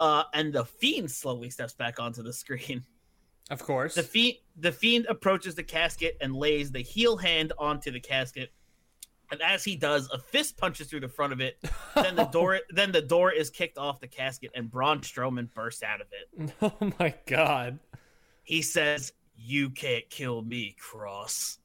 [0.00, 2.84] Uh, and the fiend slowly steps back onto the screen.
[3.50, 3.94] Of course.
[3.94, 8.50] The fiend, the fiend approaches the casket and lays the heel hand onto the casket.
[9.30, 11.58] And as he does, a fist punches through the front of it.
[11.94, 15.82] Then the door, then the door is kicked off the casket, and Braun Strowman bursts
[15.82, 16.54] out of it.
[16.62, 17.80] oh my god.
[18.44, 21.58] He says, "You can't kill me, Cross,"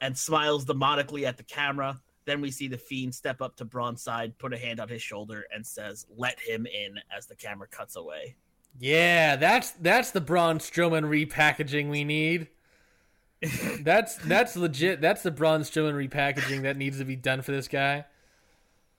[0.00, 2.00] and smiles demonically at the camera.
[2.24, 5.02] Then we see the fiend step up to Braun's side, put a hand on his
[5.02, 8.36] shoulder, and says, "Let him in." As the camera cuts away.
[8.78, 12.48] Yeah, that's that's the Braun Strowman repackaging we need.
[13.80, 15.00] that's that's legit.
[15.00, 18.04] That's the Braun Strowman repackaging that needs to be done for this guy.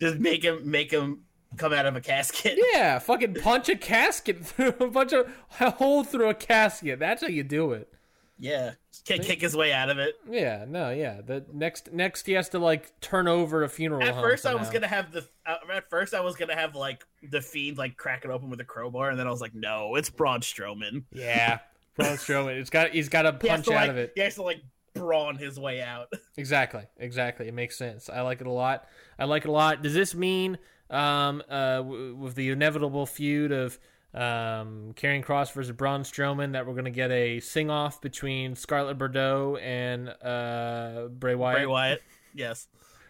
[0.02, 1.24] Just make him make him
[1.58, 2.60] come out of a casket.
[2.74, 7.00] Yeah, fucking punch a casket through a bunch of a hole through a casket.
[7.00, 7.92] That's how you do it.
[8.40, 8.72] Yeah,
[9.06, 10.16] kick, kick his way out of it.
[10.30, 11.22] Yeah, no, yeah.
[11.22, 14.04] The next next he has to like turn over a funeral.
[14.04, 15.28] At first, I was gonna have the.
[15.46, 18.60] Uh, at first, I was gonna have like the fiend like crack it open with
[18.60, 21.04] a crowbar, and then I was like, no, it's Braun Strowman.
[21.12, 21.60] Yeah,
[21.96, 22.60] Braun Strowman.
[22.60, 24.14] It's got he's got to punch to, out like, of it.
[24.16, 24.62] He has to like
[24.94, 26.12] brawn his way out.
[26.36, 27.48] Exactly, exactly.
[27.48, 28.10] It makes sense.
[28.10, 28.88] I like it a lot.
[29.20, 29.84] I like it a lot.
[29.84, 30.58] Does this mean,
[30.94, 33.80] um, uh, w- with the inevitable feud of
[34.14, 38.98] um, Karrion Kross versus Braun Strowman, that we're gonna get a sing off between Scarlett
[38.98, 41.58] Bordeaux and uh, Bray Wyatt?
[41.58, 42.02] Bray Wyatt.
[42.36, 42.68] Yes,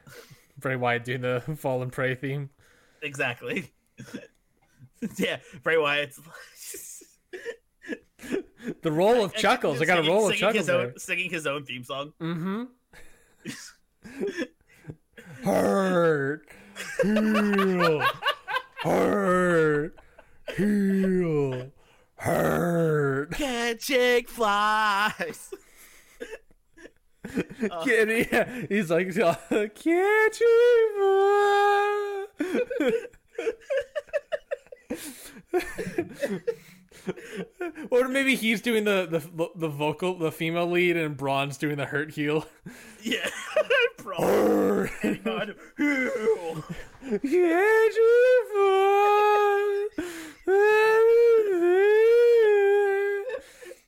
[0.58, 2.50] Bray Wyatt doing the Fall and Pray theme.
[3.02, 3.72] exactly.
[5.18, 6.20] yeah, Bray Wyatt's
[8.82, 9.82] The roll of chuckles.
[9.82, 12.14] I got a singing- roll of chuckles his own, singing his own theme song.
[12.22, 12.64] Mm-hmm.
[15.44, 16.48] Hurt.
[17.02, 18.04] Heal.
[18.82, 19.96] Hurt.
[20.56, 21.72] Heal.
[22.16, 23.32] Hurt.
[23.32, 25.54] Catching flies.
[27.86, 28.28] Can he,
[28.70, 32.28] he's like, can't you?
[37.90, 41.86] or maybe he's doing the, the the vocal, the female lead, and Braun's doing the
[41.86, 42.46] hurt heel.
[43.02, 43.30] Yeah,
[43.98, 44.18] bro.
[44.20, 45.24] Hurt.
[45.24, 45.56] God.
[45.78, 48.24] Can't you?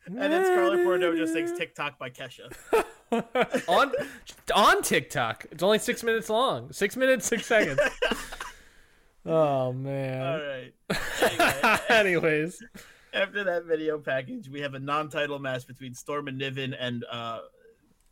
[0.08, 2.54] And then Scarlett Bordeaux just sings TikTok by Kesha.
[3.68, 3.92] on
[4.54, 5.46] on TikTok.
[5.52, 6.72] It's only six minutes long.
[6.72, 7.80] Six minutes, six seconds.
[9.26, 10.40] oh man.
[10.42, 11.00] right.
[11.22, 12.64] Anyway, Anyways,
[13.16, 17.40] after that video package, we have a non-title match between Storm and Niven and uh,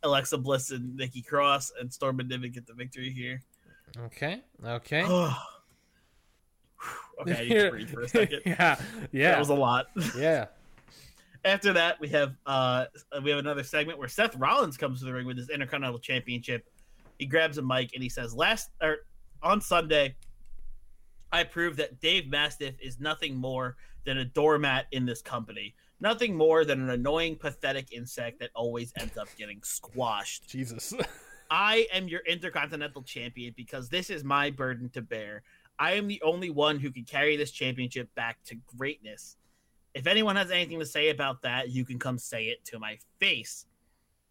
[0.02, 3.42] Alexa Bliss and Nikki Cross, and Storm and Niven get the victory here.
[4.06, 5.02] okay, okay.
[7.20, 8.40] okay, need to breathe for a second.
[8.46, 8.76] yeah,
[9.12, 9.86] That was a lot.
[10.16, 10.46] yeah.
[11.44, 12.86] After that, we have uh
[13.22, 16.64] we have another segment where Seth Rollins comes to the ring with his Intercontinental Championship.
[17.18, 19.00] He grabs a mic and he says, "Last or
[19.42, 20.16] on Sunday,
[21.30, 25.74] I proved that Dave Mastiff is nothing more than a doormat in this company.
[26.00, 30.48] Nothing more than an annoying, pathetic insect that always ends up getting squashed.
[30.48, 30.92] Jesus.
[31.50, 35.42] I am your Intercontinental Champion because this is my burden to bear.
[35.78, 39.36] I am the only one who can carry this championship back to greatness.
[39.94, 42.98] If anyone has anything to say about that, you can come say it to my
[43.18, 43.66] face.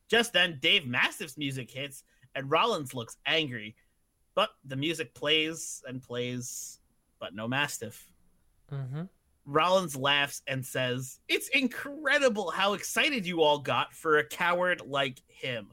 [0.09, 2.03] Just then, Dave Mastiff's music hits,
[2.35, 3.75] and Rollins looks angry.
[4.35, 6.79] But the music plays and plays,
[7.19, 8.11] but no Mastiff.
[8.71, 9.03] mm-hmm.
[9.45, 15.21] Rollins laughs and says, It's incredible how excited you all got for a coward like
[15.27, 15.67] him.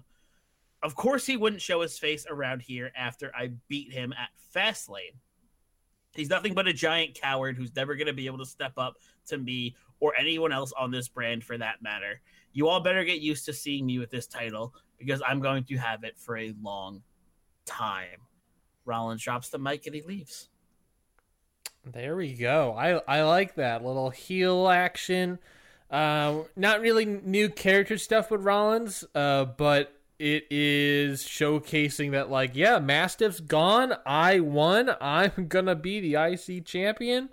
[0.82, 5.16] Of course, he wouldn't show his face around here after I beat him at Fastlane.
[6.14, 8.96] He's nothing but a giant coward who's never going to be able to step up
[9.28, 12.20] to me or anyone else on this brand for that matter.
[12.52, 15.76] You all better get used to seeing me with this title because I'm going to
[15.76, 17.02] have it for a long
[17.64, 18.18] time.
[18.84, 20.48] Rollins drops the mic and he leaves.
[21.84, 22.74] There we go.
[22.76, 25.38] I I like that little heel action.
[25.90, 32.54] Uh, not really new character stuff with Rollins, uh, but it is showcasing that like,
[32.54, 33.94] yeah, Mastiff's gone.
[34.06, 34.90] I won.
[35.00, 37.30] I'm gonna be the IC champion.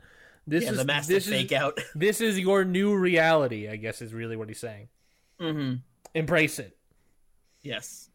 [0.48, 1.78] This Yeah, is the massive this fake is out.
[1.96, 3.68] this is your new reality.
[3.68, 4.88] I guess is really what he's saying.
[5.42, 5.76] mm-hmm.
[6.16, 6.78] Embrace it.
[7.62, 8.10] Yes.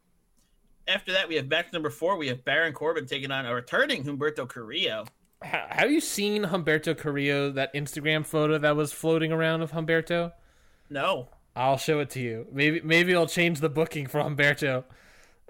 [0.88, 2.16] After that, we have match number four.
[2.16, 5.04] We have Baron Corbin taking on a returning Humberto Carrillo.
[5.44, 7.50] Ha- Have you seen Humberto Carrillo?
[7.50, 10.32] That Instagram photo that was floating around of Humberto.
[10.90, 11.28] No.
[11.54, 12.46] I'll show it to you.
[12.52, 14.84] Maybe maybe I'll change the booking for Humberto.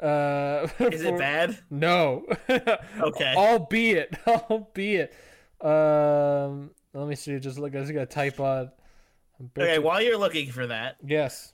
[0.01, 1.59] Uh, Is it bad?
[1.71, 2.25] No.
[2.49, 3.35] Okay.
[3.37, 5.13] Albeit, albeit.
[5.61, 7.39] Um, let me see.
[7.39, 7.75] Just look.
[7.75, 8.71] I just gotta type on.
[9.41, 9.63] Humberto.
[9.63, 11.53] Okay, while you're looking for that, yes.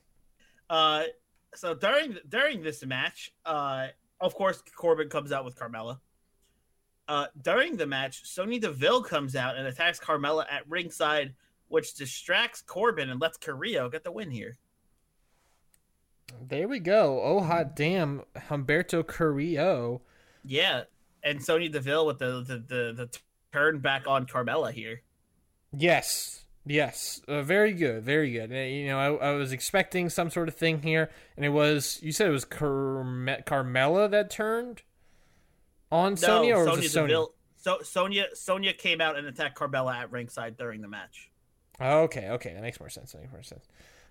[0.71, 1.05] uh,
[1.55, 3.89] so during during this match, uh,
[4.21, 6.01] of course Corbin comes out with Carmella.
[7.09, 11.35] Uh, during the match, Sonya Deville comes out and attacks Carmella at ringside,
[11.69, 14.59] which distracts Corbin and lets Carrillo get the win here.
[16.47, 17.23] There we go.
[17.23, 20.03] Oh hot damn, Humberto Carrillo.
[20.45, 20.83] Yeah,
[21.23, 23.19] and Sonya Deville with the the the, the
[23.53, 25.03] turn back on Carmella here.
[25.73, 26.45] Yes.
[26.67, 27.23] Yes.
[27.27, 28.03] Uh, very good.
[28.03, 28.53] Very good.
[28.53, 31.99] Uh, you know, I, I was expecting some sort of thing here, and it was.
[32.03, 34.83] You said it was Carme- Carmella that turned
[35.91, 37.09] on Sonya, or was Sonya it Sonya?
[37.09, 37.35] Deville.
[37.57, 41.31] So Sonya Sonya came out and attacked Carmella at ringside during the match.
[41.81, 43.13] Okay, okay, that makes more sense.
[43.13, 43.67] That makes more sense.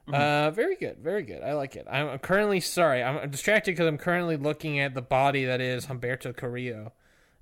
[0.07, 0.13] Mm-hmm.
[0.13, 1.43] Uh, very good, very good.
[1.43, 1.85] I like it.
[1.89, 3.03] I'm currently sorry.
[3.03, 6.93] I'm distracted because I'm currently looking at the body that is Humberto Carrillo.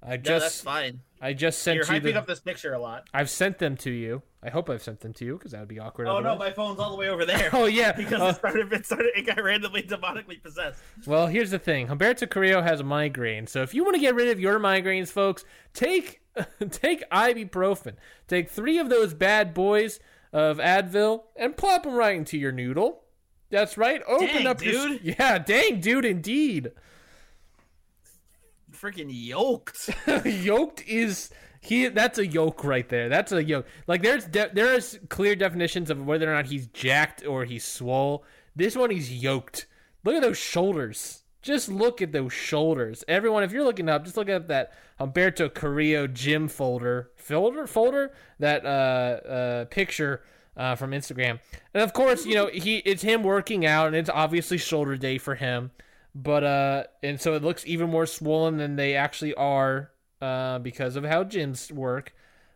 [0.02, 1.02] I just that's fine.
[1.22, 3.08] I just sent You're you hyping the, up this picture a lot.
[3.14, 4.22] I've sent them to you.
[4.46, 6.08] I hope I've sent them to you because that would be awkward.
[6.08, 7.50] Oh no, my phone's all the way over there.
[7.54, 7.92] Oh yeah.
[7.98, 10.80] because Uh, it started, it started, it got randomly demonically possessed.
[11.08, 11.88] Well, here's the thing.
[11.88, 13.48] Humberto Carrillo has a migraine.
[13.48, 15.44] So if you want to get rid of your migraines, folks,
[15.74, 16.22] take
[16.70, 17.96] take ibuprofen.
[18.28, 20.00] Take three of those bad boys
[20.32, 23.02] of Advil and plop them right into your noodle.
[23.50, 24.02] That's right.
[24.08, 25.02] Open Dang, up your dude.
[25.04, 26.72] yeah, dang, dude, indeed.
[28.72, 29.90] Freaking yoked.
[30.26, 31.30] yoked is
[31.66, 31.88] he.
[31.88, 33.10] That's a yoke right there.
[33.10, 33.66] That's a yoke.
[33.88, 38.24] Like there's de- there's clear definitions of whether or not he's jacked or he's swole.
[38.56, 39.66] This one he's yoked.
[40.04, 41.24] Look at those shoulders.
[41.42, 43.04] Just look at those shoulders.
[43.08, 48.14] Everyone, if you're looking up, just look at that Humberto Carrillo gym folder folder folder
[48.40, 50.24] that uh, uh, picture
[50.58, 51.40] uh, from Instagram.
[51.74, 55.18] And of course, you know he it's him working out, and it's obviously shoulder day
[55.18, 55.72] for him.
[56.16, 59.92] But uh, and so it looks even more swollen than they actually are
[60.22, 62.14] uh, because of how gyms work.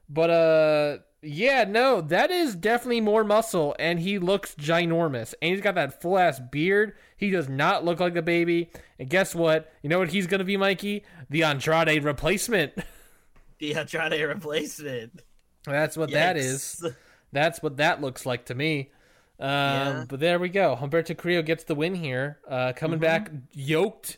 [0.09, 5.61] But uh, yeah, no, that is definitely more muscle, and he looks ginormous, and he's
[5.61, 6.93] got that full ass beard.
[7.17, 8.71] He does not look like a baby.
[8.97, 9.71] And guess what?
[9.83, 11.03] You know what he's gonna be, Mikey?
[11.29, 12.73] The Andrade replacement.
[13.59, 15.21] the Andrade replacement.
[15.65, 16.39] That's what that Yikes.
[16.39, 16.85] is.
[17.31, 18.91] That's what that looks like to me.
[19.39, 20.05] Um, Yeah.
[20.09, 20.75] But there we go.
[20.75, 22.39] Humberto Carrillo gets the win here.
[22.49, 23.03] Uh, coming Mm-hmm.
[23.05, 24.17] back yoked.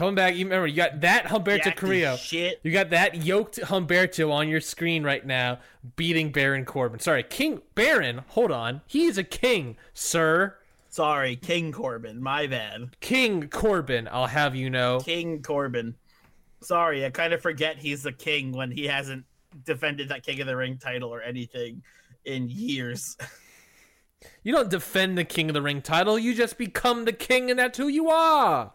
[0.00, 0.34] Coming back.
[0.34, 2.16] You remember you got that Humberto Carrillo.
[2.16, 2.58] Shit.
[2.62, 5.58] You got that yoked Humberto on your screen right now,
[5.94, 7.00] beating Baron Corbin.
[7.00, 8.22] Sorry, King Baron.
[8.28, 10.56] Hold on, he's a king, sir.
[10.88, 12.22] Sorry, King Corbin.
[12.22, 12.96] My bad.
[13.00, 14.08] King Corbin.
[14.10, 15.00] I'll have you know.
[15.00, 15.94] King Corbin.
[16.62, 19.26] Sorry, I kind of forget he's the king when he hasn't
[19.66, 21.82] defended that King of the Ring title or anything
[22.24, 23.18] in years.
[24.44, 26.18] You don't defend the King of the Ring title.
[26.18, 28.72] You just become the king, and that's who you are.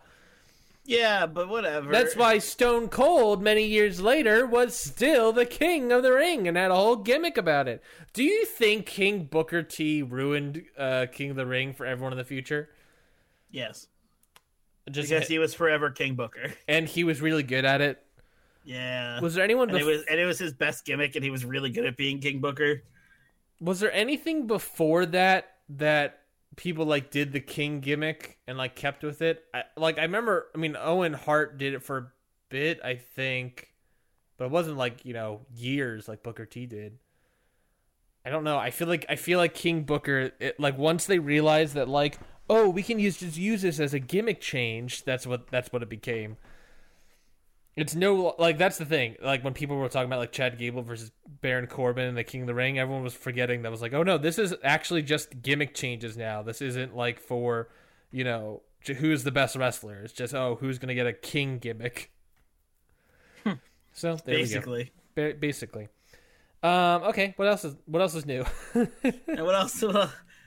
[0.85, 1.91] Yeah, but whatever.
[1.91, 6.55] That's why Stone Cold, many years later, was still the king of the ring and
[6.55, 7.83] had a whole gimmick about it.
[8.13, 12.17] Do you think King Booker T ruined uh, King of the Ring for everyone in
[12.17, 12.69] the future?
[13.49, 13.87] Yes,
[14.89, 16.53] Just because he was forever King Booker.
[16.67, 18.01] and he was really good at it.
[18.63, 19.19] Yeah.
[19.21, 19.69] Was there anyone?
[19.69, 21.97] and it was and it was his best gimmick, and he was really good at
[21.97, 22.83] being King Booker.
[23.59, 26.24] was there anything before that that
[26.55, 29.43] people like did the king gimmick and like kept with it?
[29.53, 32.07] I, like I remember, I mean, Owen Hart did it for a
[32.49, 33.73] bit, I think,
[34.37, 36.97] but it wasn't like you know years like Booker T did.
[38.25, 38.57] I don't know.
[38.57, 42.17] I feel like I feel like King Booker, it, like once they realized that like
[42.49, 45.03] oh we can use just use this as a gimmick change.
[45.03, 46.37] That's what that's what it became.
[47.75, 49.17] It's no like that's the thing.
[49.21, 51.11] Like when people were talking about like Chad Gable versus
[51.41, 54.03] Baron Corbin and the King of the Ring, everyone was forgetting that was like, oh
[54.03, 56.41] no, this is actually just gimmick changes now.
[56.41, 57.69] This isn't like for,
[58.11, 60.01] you know, who's the best wrestler.
[60.03, 62.11] It's just oh, who's gonna get a king gimmick.
[63.93, 64.91] so there Basically.
[65.13, 65.89] Ba- basically.
[66.63, 67.03] Um.
[67.03, 67.33] Okay.
[67.35, 68.45] What else is what else is new?
[68.73, 69.83] And what else?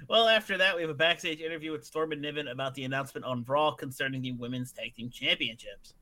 [0.09, 3.27] Well, after that, we have a backstage interview with Storm and Niven about the announcement
[3.27, 5.95] on Raw concerning the Women's Tag Team Championships.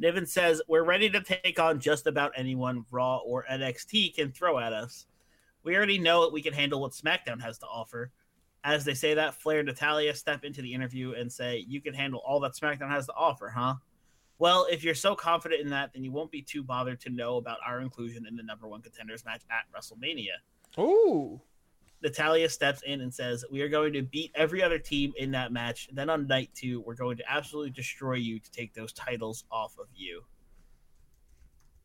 [0.00, 4.58] Niven says, We're ready to take on just about anyone Raw or NXT can throw
[4.58, 5.06] at us.
[5.62, 8.10] We already know that we can handle what SmackDown has to offer.
[8.64, 11.92] As they say that, Flair and Natalya step into the interview and say, You can
[11.92, 13.74] handle all that SmackDown has to offer, huh?
[14.38, 17.36] Well, if you're so confident in that, then you won't be too bothered to know
[17.36, 20.38] about our inclusion in the number one contenders match at WrestleMania.
[20.78, 21.42] Ooh.
[22.02, 25.52] Natalya steps in and says, We are going to beat every other team in that
[25.52, 25.88] match.
[25.92, 29.76] Then on night two, we're going to absolutely destroy you to take those titles off
[29.78, 30.22] of you.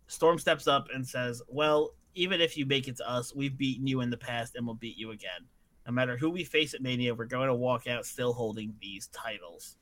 [0.08, 3.88] Storm steps up and says, Well, even if you make it to us, we've beaten
[3.88, 5.48] you in the past and we'll beat you again.
[5.86, 9.08] No matter who we face at Mania, we're going to walk out still holding these
[9.08, 9.76] titles.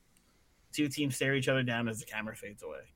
[0.74, 2.94] Two teams stare each other down as the camera fades away.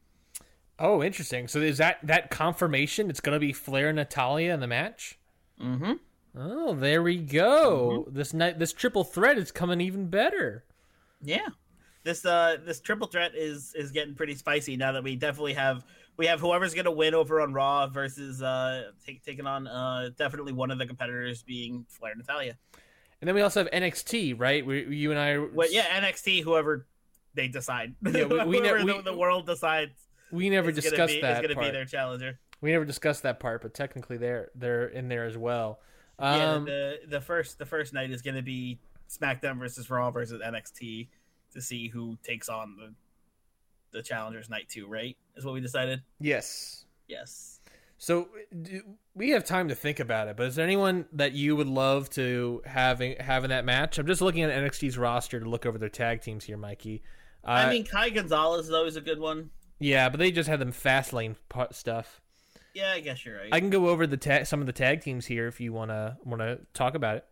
[0.80, 1.48] Oh, interesting.
[1.48, 3.10] So is that that confirmation?
[3.10, 5.18] It's gonna be Flair and Natalya in the match.
[5.62, 5.94] Mm-hmm.
[6.36, 8.08] Oh, there we go.
[8.12, 10.64] This night, this triple threat is coming even better.
[11.22, 11.48] Yeah.
[12.04, 15.84] This uh this triple threat is is getting pretty spicy now that we definitely have
[16.16, 20.54] we have whoever's gonna win over on Raw versus uh take, taking on uh definitely
[20.54, 22.56] one of the competitors being Flair and Natalya.
[23.20, 24.66] And then we also have NXT, right?
[24.66, 25.30] We, you and I.
[25.32, 26.86] are- Well, yeah, NXT whoever
[27.34, 27.96] they decide.
[28.06, 29.92] Yeah, we- we ne- Whoever we- the, world decides
[30.32, 31.66] we never is gonna discussed be, that is gonna part.
[31.68, 32.40] be their challenger.
[32.62, 35.80] We never discussed that part, but technically they're they're in there as well.
[36.20, 40.42] Yeah, Um, the the first the first night is gonna be SmackDown versus Raw versus
[40.42, 41.08] NXT
[41.54, 42.94] to see who takes on the
[43.92, 45.16] the challengers night two, right?
[45.36, 46.02] Is what we decided.
[46.20, 46.86] yes.
[47.08, 47.62] Yes.
[48.00, 48.28] So
[48.62, 48.82] do,
[49.16, 52.10] we have time to think about it, but is there anyone that you would love
[52.12, 53.98] to having having that match?
[53.98, 57.02] I'm just looking at NXT's roster to look over their tag teams here, Mikey.
[57.44, 59.50] Uh, I mean, Kai Gonzalez is always a good one.
[59.80, 61.36] yeah, but they just had them Fastlane
[61.72, 62.22] stuff.
[62.78, 63.50] Yeah, I guess you're right.
[63.52, 66.20] I can go over the ta- some of the tag teams here if you wanna
[66.24, 67.26] wanna talk about it.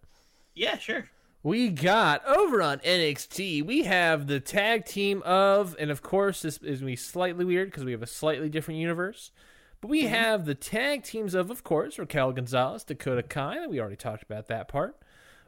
[0.56, 1.08] yeah, sure.
[1.44, 3.64] We got over on NXT.
[3.64, 7.70] We have the tag team of, and of course, this is gonna be slightly weird
[7.70, 9.30] because we have a slightly different universe.
[9.82, 13.68] But we have the tag teams of, of course, Raquel Gonzalez, Dakota Kai.
[13.68, 14.98] We already talked about that part.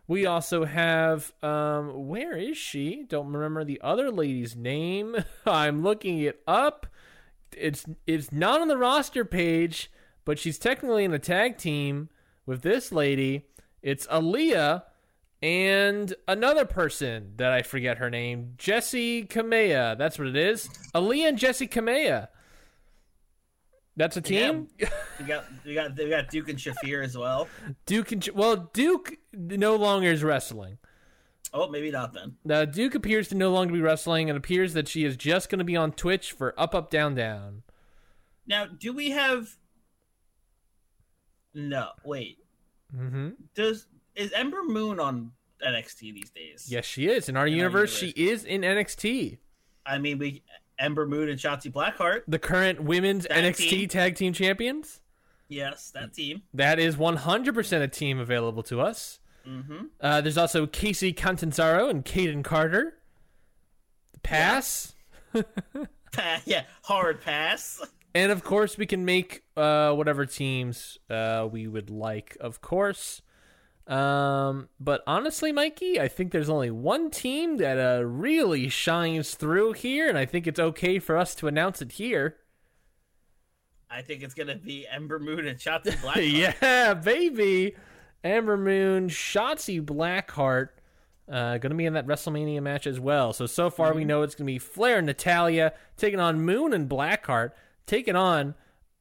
[0.08, 3.04] We also have, um, where is she?
[3.10, 5.16] Don't remember the other lady's name.
[5.48, 6.86] I'm looking it up.
[7.56, 9.92] It's it's not on the roster page,
[10.26, 12.10] but she's technically in a tag team
[12.46, 13.46] with this lady.
[13.82, 14.84] It's Aaliyah
[15.42, 19.98] and another person that I forget her name, Jessi Kamea.
[19.98, 20.68] That's what it is.
[20.96, 22.30] Aaliyah and Jessi Kamea.
[23.96, 24.68] That's a team.
[25.20, 27.48] We got we got we got Duke and Shafir as well.
[27.88, 30.78] Duke and well, Duke no longer is wrestling.
[31.54, 32.36] Oh, maybe not then.
[32.44, 35.60] Now Duke appears to no longer be wrestling, and appears that she is just going
[35.60, 37.64] to be on Twitch for Up Up Down Down.
[38.46, 39.58] Now, do we have?
[41.54, 42.38] No, wait.
[42.96, 43.30] Mm-hmm.
[43.56, 45.32] Does is Ember Moon on
[45.66, 46.68] NXT these days?
[46.70, 47.96] Yes, she is in our universe.
[47.96, 49.38] She is in NXT,
[49.88, 50.44] I mean, we
[50.78, 52.24] Ember Moon and Shotzi Blackheart.
[52.28, 53.90] the current women's NXT team.
[53.90, 55.02] Tag Team Champions.
[55.50, 56.44] Yes, that team.
[56.54, 59.20] That is 100% a team available to us.
[59.48, 59.86] Mm-hmm.
[60.02, 62.98] Uh, there's also Kacy Catanzaro and Kayden Carter.
[64.24, 64.96] Pass.
[66.46, 67.82] yeah, hard pass.
[68.16, 73.22] And of course, we can make uh, whatever teams uh, we would like, of course.
[73.86, 79.74] Um, but honestly, Mikey, I think there's only one team that uh, really shines through
[79.74, 82.38] here, and I think it's okay for us to announce it here.
[83.90, 86.18] I think it's gonna be Ember Moon and Shotzi Black.
[86.20, 87.76] yeah, baby.
[88.24, 90.70] Ember Moon, Shotzi Blackheart,
[91.32, 93.34] uh, going to be in that WrestleMania match as well.
[93.34, 93.98] So so far Mm-hmm.
[93.98, 97.52] we know it's going to be Flair and Natalya taking on Moon and Blackheart,
[97.86, 98.56] taking on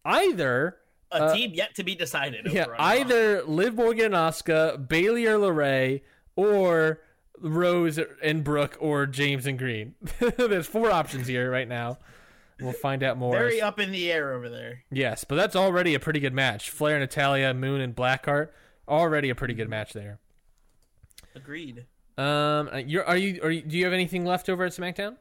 [0.04, 0.76] either
[1.12, 2.46] A team yet to be decided.
[2.46, 2.84] Uh, yeah over on Raw.
[2.86, 6.02] either Liv Morgan and Asuka, Bayley or Lorray,
[6.36, 7.00] or
[7.40, 9.94] Rose and Brooke or James and Green.
[10.36, 11.98] There's four options here right now.
[12.60, 13.32] We'll find out more.
[13.36, 14.82] very up in the air over there.
[14.90, 16.70] Yes, but that's already a pretty good match.
[16.70, 18.48] Flair, and Natalya, Moon, and Blackheart.
[18.88, 20.18] Already a pretty good match there.
[21.34, 21.86] Agreed.
[22.18, 25.16] Um, uh, you're are you are you, do you have anything left over at SmackDown?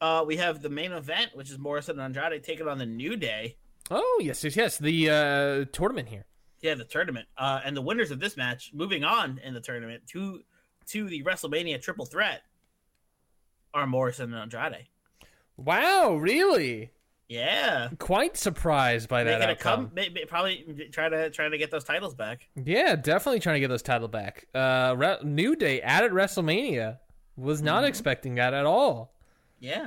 [0.00, 3.16] Uh, we have the main event, which is Morrison and Andrade taking on the New
[3.16, 3.56] Day.
[3.90, 4.78] Oh yes, yes, yes.
[4.78, 6.24] The uh, tournament here.
[6.62, 7.26] Yeah, the tournament.
[7.36, 10.40] Uh, and the winners of this match, moving on in the tournament to
[10.86, 12.42] to the WrestleMania Triple Threat,
[13.72, 14.86] are Morrison and Andrade.
[15.56, 16.90] Wow, really?
[17.30, 19.92] Yeah, Quite surprised by that making outcome.
[19.94, 22.48] come, probably try to try to get those titles back.
[22.56, 24.48] Yeah, definitely trying to get those titles back.
[24.52, 26.98] Uh, Re- New Day added WrestleMania.
[27.36, 29.14] Was not expecting that at all.
[29.60, 29.86] Yeah,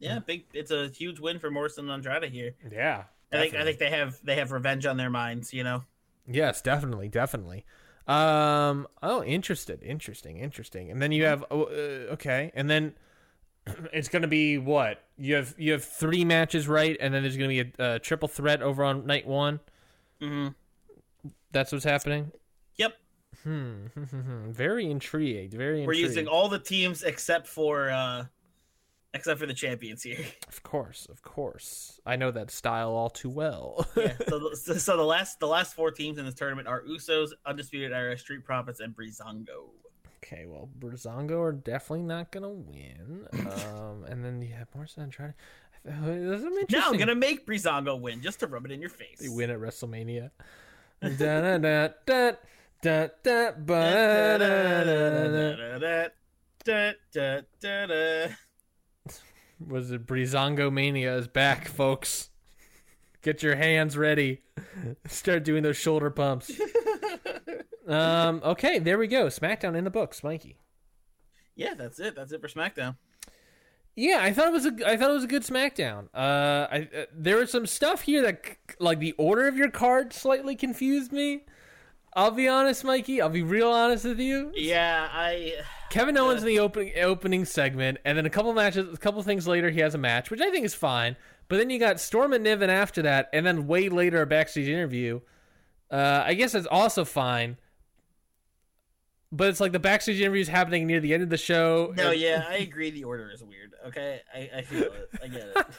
[0.00, 0.46] yeah, big.
[0.52, 2.56] It's a huge win for Morrison and Andrade here.
[2.72, 5.54] Yeah, I think I think they have they have revenge on their minds.
[5.54, 5.84] You know.
[6.26, 7.64] Yes, definitely, definitely.
[8.08, 8.88] Um.
[9.00, 10.90] Oh, interested, interesting, interesting.
[10.90, 12.94] And then you have oh, uh, okay, and then
[13.92, 15.54] it's gonna be what you have.
[15.58, 16.96] You have three matches, right?
[17.00, 19.60] And then there's gonna be a, a triple threat over on night one.
[20.20, 20.48] Mm-hmm.
[21.52, 22.32] That's what's happening.
[22.76, 22.94] Yep.
[23.42, 23.86] Hmm.
[24.50, 25.54] very intrigued.
[25.54, 25.86] Very.
[25.86, 28.24] We're using all the teams except for uh
[29.12, 30.24] except for the champions here.
[30.48, 32.00] Of course, of course.
[32.04, 33.86] I know that style all too well.
[33.96, 34.12] yeah.
[34.28, 37.92] So, so, so the last the last four teams in this tournament are Usos, Undisputed
[37.92, 39.70] Era, Street Profits, and Breezango.
[40.22, 43.26] Okay, well, Breezango are definitely not gonna win.
[43.32, 45.34] Um, and then you have Morrison and trying.
[45.84, 46.90] This is Now.
[46.90, 49.18] I'm gonna make Breezango win just to rub it in your face.
[49.18, 50.30] They win at WrestleMania.
[51.00, 52.32] da da da da
[52.82, 56.08] da da da da da da.
[56.62, 58.26] Da, da, da, da.
[59.66, 62.28] Was it Breezango Mania is back, folks?
[63.22, 64.42] Get your hands ready.
[65.06, 66.50] Start doing those shoulder pumps.
[67.90, 68.40] Um.
[68.44, 69.26] Okay, there we go.
[69.26, 70.56] SmackDown in the books, Mikey.
[71.54, 72.14] Yeah, that's it.
[72.14, 72.96] That's it for SmackDown.
[73.96, 76.08] Yeah, I thought it was a I thought it was a good SmackDown.
[76.14, 80.16] Uh, I uh, there was some stuff here that like the order of your cards
[80.16, 81.44] slightly confused me.
[82.14, 83.20] I'll be honest, Mikey.
[83.20, 84.52] I'll be real honest with you.
[84.54, 85.54] Yeah, I.
[85.90, 89.46] Kevin Owens in the opening opening segment, and then a couple matches, a couple things
[89.46, 91.16] later, he has a match, which I think is fine.
[91.48, 94.68] But then you got Storm and Niven after that, and then way later a backstage
[94.68, 95.20] interview.
[95.90, 97.58] Uh, I guess that's also fine.
[99.32, 101.92] But it's like the backstage interview is happening near the end of the show.
[101.96, 102.90] No, and- yeah, I agree.
[102.90, 103.74] The order is weird.
[103.86, 105.10] Okay, I, I feel it.
[105.22, 105.66] I get it.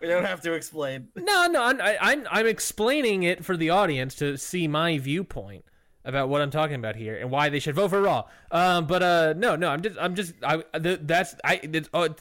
[0.00, 1.08] We don't have to explain.
[1.16, 5.64] No, no, I'm, I, I'm I'm explaining it for the audience to see my viewpoint
[6.04, 8.26] about what I'm talking about here and why they should vote for Raw.
[8.52, 12.14] Um, but uh, no, no, I'm just I'm just I the, that's I it's, oh,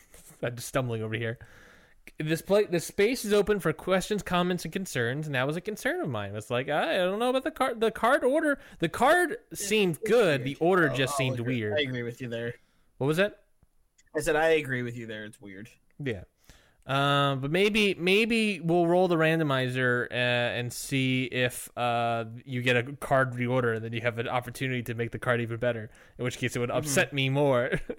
[0.44, 1.38] I'm just stumbling over here.
[2.18, 5.60] This play the space is open for questions, comments, and concerns, and that was a
[5.60, 6.34] concern of mine.
[6.36, 7.80] It's like I don't know about the card.
[7.80, 8.58] The card order.
[8.78, 10.44] The card seemed good.
[10.44, 11.78] The order just seemed I'll agree- weird.
[11.78, 12.54] I agree with you there.
[12.98, 13.40] What was that?
[14.16, 15.24] I said I agree with you there.
[15.24, 15.68] It's weird.
[15.98, 16.22] Yeah.
[16.86, 22.76] Um, but maybe maybe we'll roll the randomizer uh, and see if uh, you get
[22.76, 25.90] a card reorder, and then you have an opportunity to make the card even better.
[26.18, 27.80] In which case, it would upset me more.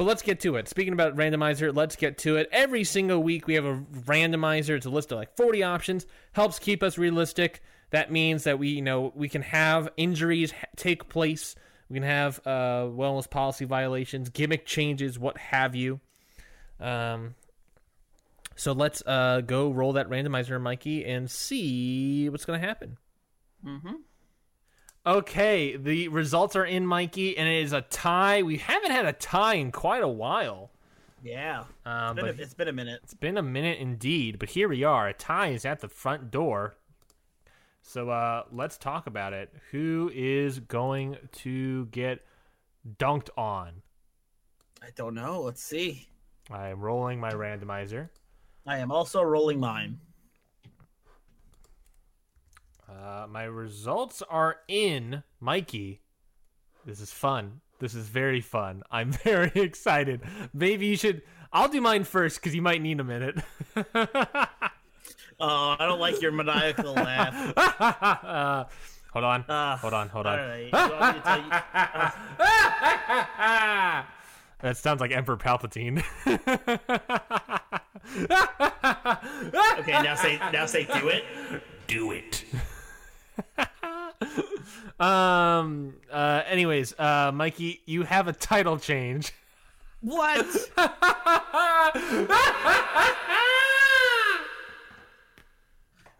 [0.00, 0.66] but let's get to it.
[0.66, 2.48] Speaking about randomizer, let's get to it.
[2.52, 4.74] Every single week, we have a randomizer.
[4.74, 6.06] It's a list of like forty options.
[6.32, 7.60] Helps keep us realistic.
[7.90, 11.54] That means that we, you know, we can have injuries take place.
[11.90, 16.00] We can have uh, wellness policy violations, gimmick changes, what have you.
[16.80, 17.34] Um,
[18.56, 22.96] so let's uh, go roll that randomizer, Mikey, and see what's going to happen.
[23.62, 23.96] Mm-hmm.
[25.06, 28.42] Okay, the results are in, Mikey, and it is a tie.
[28.42, 30.70] We haven't had a tie in quite a while.
[31.22, 31.64] Yeah.
[31.86, 33.00] Um, It's been, but a, it's been a minute.
[33.02, 35.08] it's been a minute indeed, but here we are.
[35.08, 36.76] A tie is at the front door.
[37.82, 39.52] So uh, let's talk about it.
[39.70, 42.20] Who is going to get
[42.98, 43.82] dunked on?
[44.82, 45.40] I don't know.
[45.40, 46.08] Let's see.
[46.50, 48.10] I am rolling my randomizer.
[48.66, 49.98] I am also rolling mine.
[52.90, 56.00] Uh, my results are in, Mikey.
[56.84, 57.60] This is fun.
[57.78, 58.82] This is very fun.
[58.90, 60.22] I'm very excited.
[60.52, 61.22] Maybe you should.
[61.52, 63.38] I'll do mine first because you might need a minute.
[65.42, 67.56] Oh, I don't like your maniacal laugh.
[67.56, 68.64] uh,
[69.10, 69.40] hold on.
[69.44, 70.10] Uh, hold on.
[70.10, 70.38] Hold on.
[70.38, 70.64] All right.
[70.64, 71.50] You want me to tell you-
[74.60, 76.04] that sounds like Emperor Palpatine.
[79.78, 81.24] Okay, now say now say do it.
[81.86, 82.44] do it.
[85.00, 85.94] um.
[86.10, 86.42] Uh.
[86.46, 89.32] Anyways, uh, Mikey, you have a title change.
[90.00, 90.46] What?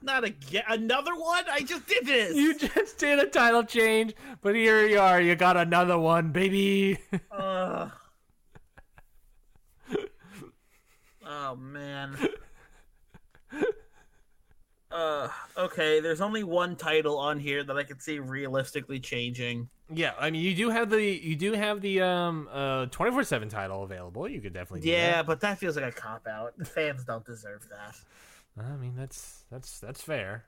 [0.02, 0.64] Not again.
[0.68, 1.44] Another one?
[1.50, 2.34] I just did this.
[2.34, 5.20] You just did a title change, but here you are.
[5.20, 6.98] You got another one, baby.
[7.30, 7.90] Ugh.
[11.26, 12.16] oh man.
[14.90, 19.68] Uh, okay, there's only one title on here that I can see realistically changing.
[19.92, 23.22] yeah, I mean, you do have the you do have the um uh twenty four
[23.22, 24.28] seven title available.
[24.28, 25.26] You could definitely do Yeah, that.
[25.26, 26.58] but that feels like a cop out.
[26.58, 27.96] The fans don't deserve that.
[28.64, 30.44] I mean, that's that's that's fair.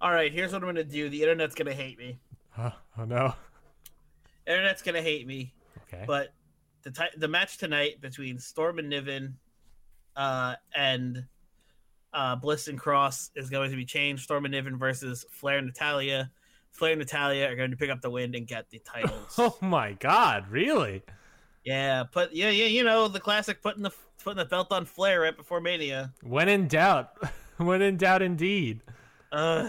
[0.00, 1.08] All right, here's what I'm gonna do.
[1.08, 2.18] The internet's gonna hate me.
[2.58, 3.34] Oh, oh no.
[4.46, 5.52] Internet's gonna hate me.
[5.92, 6.04] Okay.
[6.06, 6.32] But
[6.82, 9.36] the ti- the match tonight between Storm and Niven,
[10.16, 11.24] uh, and
[12.16, 14.22] uh, Bliss and Cross is going to be changed.
[14.24, 16.30] Storm and Niven versus Flair and Natalya.
[16.72, 19.34] Flair and Natalya are going to pick up the win and get the titles.
[19.38, 20.48] oh my God!
[20.50, 21.02] Really?
[21.62, 23.90] yeah, but yeah, yeah, you know the classic putting the
[24.24, 26.12] putting the belt on Flair right before Mania.
[26.22, 27.10] When in doubt,
[27.58, 28.80] when in doubt, indeed.
[29.30, 29.68] Uh,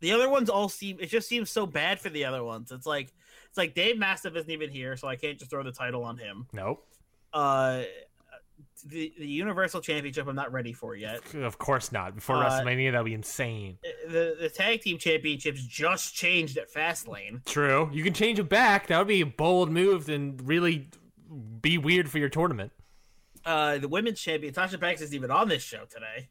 [0.00, 2.70] the other ones all seem it just seems so bad for the other ones.
[2.70, 3.12] It's like
[3.48, 6.16] it's like Dave Mastiff isn't even here, so I can't just throw the title on
[6.16, 6.46] him.
[6.52, 6.86] Nope.
[7.32, 7.82] Uh,
[8.84, 11.34] the the Universal Championship I'm not ready for yet.
[11.34, 12.14] Of course not.
[12.14, 13.78] Before Uh, WrestleMania, that'd be insane.
[14.08, 17.44] the the tag team championships just changed at Fastlane.
[17.44, 17.90] True.
[17.92, 18.86] You can change it back.
[18.88, 20.88] That would be a bold move and really
[21.60, 22.72] be weird for your tournament.
[23.44, 26.28] Uh, the women's champion Sasha Banks isn't even on this show today.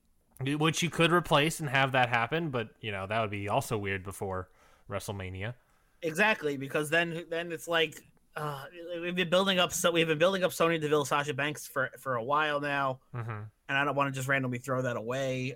[0.57, 3.77] Which you could replace and have that happen, but you know that would be also
[3.77, 4.49] weird before
[4.89, 5.53] WrestleMania.
[6.01, 8.03] Exactly, because then then it's like
[8.35, 8.65] uh,
[9.01, 12.15] we've been building up so we've been building up Sonya Deville, Sasha Banks for for
[12.15, 13.29] a while now, Mm-hmm.
[13.69, 15.55] and I don't want to just randomly throw that away.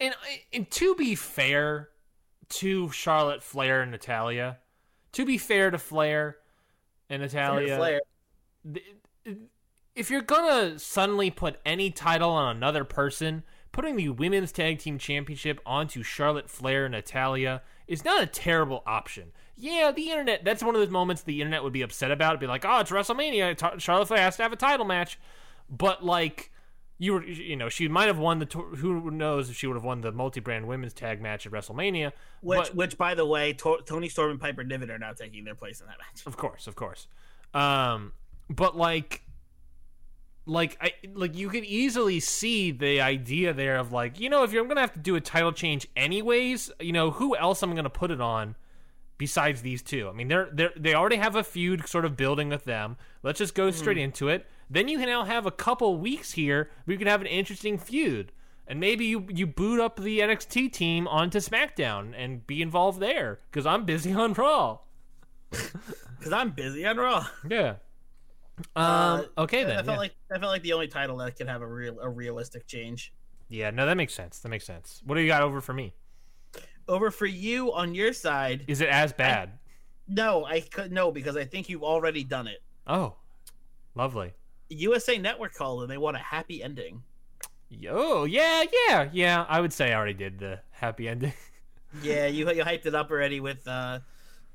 [0.00, 0.14] And,
[0.52, 1.90] and to be fair
[2.50, 4.58] to Charlotte Flair and Natalya,
[5.12, 6.38] to be fair to Flair
[7.10, 8.00] and Natalya, Flair.
[9.94, 13.42] if you're gonna suddenly put any title on another person,
[13.80, 18.82] putting the women's tag team championship onto Charlotte Flair and Natalya is not a terrible
[18.86, 19.32] option.
[19.56, 22.32] Yeah, the internet, that's one of those moments the internet would be upset about.
[22.32, 23.80] It'd be like, oh, it's WrestleMania.
[23.80, 25.18] Charlotte Flair has to have a title match.
[25.70, 26.50] But, like,
[26.98, 29.84] you were, you know, she might have won the, who knows if she would have
[29.84, 32.12] won the multi brand women's tag match at WrestleMania.
[32.42, 35.44] Which, but- which, by the way, to- Toni Storm and Piper Niven are now taking
[35.44, 36.26] their place in that match.
[36.26, 37.06] Of course, of course.
[37.54, 38.12] Um,
[38.50, 39.22] but like,
[40.46, 44.52] like I like you could easily see the idea there of like, you know, if
[44.52, 47.76] you're gonna have to do a title change anyways, you know, who else I'm I
[47.76, 48.56] gonna put it on
[49.18, 50.08] besides these two?
[50.08, 52.96] I mean, they're they they already have a feud sort of building with them.
[53.22, 54.04] Let's just go straight hmm.
[54.04, 54.46] into it.
[54.68, 57.78] then you can now have a couple weeks here where you can have an interesting
[57.78, 58.32] feud.
[58.66, 63.40] And maybe you, you boot up the NXT team onto SmackDown and be involved there
[63.50, 64.78] because I'm busy on Raw.
[66.20, 67.26] Because I'm busy on Raw.
[67.48, 67.76] Yeah.
[68.76, 68.84] Um.
[68.84, 69.96] Uh, okay I felt yeah.
[69.96, 73.12] like I felt like the only title that could have a real a realistic change.
[73.48, 73.70] yeah.
[73.70, 74.38] No, that makes sense.
[74.40, 75.02] That makes sense.
[75.04, 75.92] What do you got over for me?
[76.88, 78.64] Over for you on your side.
[78.66, 79.58] Is it as bad?
[80.08, 82.62] No, I could no because I think you've already done it.
[82.86, 83.14] oh,
[83.94, 84.32] lovely.
[84.68, 87.02] USA Network called and they want a happy ending.
[87.68, 89.46] Yo, yeah, yeah, yeah.
[89.48, 91.32] I would say I already did the happy ending.
[92.02, 93.98] Yeah, you you hyped it up already with uh,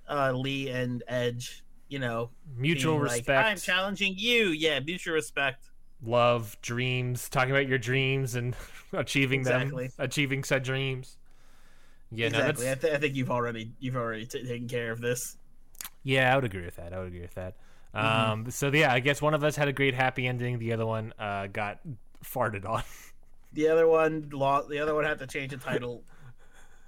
[0.08, 1.65] uh, Lee and Edge.
[1.88, 4.48] You know, Mutual being like, respect, I'm challenging you.
[4.48, 5.70] Yeah, mutual respect.
[6.04, 7.30] love, dreams.
[7.30, 8.56] Talking about your dreams and
[8.94, 9.88] achieving Exactly.
[9.88, 11.18] them, achieving said dreams.
[12.12, 12.66] Yeah, no, exactly.
[12.66, 15.38] that's I, th- I think you've already you've already t- taken care of this.
[16.04, 16.32] yeah.
[16.32, 16.94] I would agree with that.
[16.94, 17.56] I would agree with that.
[17.96, 18.32] Mm-hmm.
[18.32, 18.52] Um.
[18.52, 20.60] So yeah, I guess one of us had a great happy ending.
[20.60, 21.80] The other one uh got
[22.24, 22.84] farted on.
[23.54, 24.68] The other one lost.
[24.68, 26.04] The other one had to change the title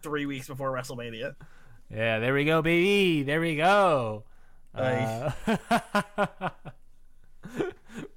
[0.04, 1.36] three weeks before WrestleMania.
[1.90, 2.20] yeah.
[2.20, 3.24] There we go, baby.
[3.24, 4.24] There we go.
[4.78, 5.32] Uh,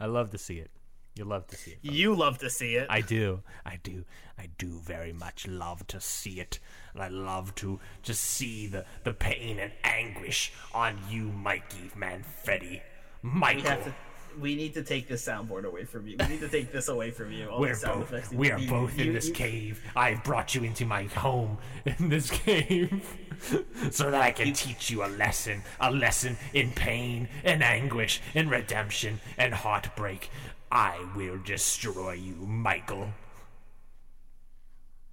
[0.01, 0.71] I love to see it.
[1.17, 1.79] You love to see it.
[1.83, 2.87] You love to see it.
[2.89, 3.43] I do.
[3.65, 4.05] I do.
[4.39, 6.61] I do very much love to see it.
[6.95, 12.81] And I love to just see the, the pain and anguish on you, Mikey Manfredi.
[13.23, 13.93] Michael.
[14.33, 14.41] Have.
[14.41, 16.17] We need to take this soundboard away from you.
[16.19, 17.49] We need to take this away from you.
[17.49, 19.83] All We're both, effects we are be- both in you- this you- cave.
[19.97, 23.05] I've brought you into my home in this cave
[23.91, 25.63] so that I can teach you a lesson.
[25.81, 30.31] A lesson in pain and anguish and redemption and heartbreak.
[30.73, 33.09] I will destroy you, Michael.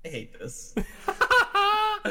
[0.05, 0.75] I hate this.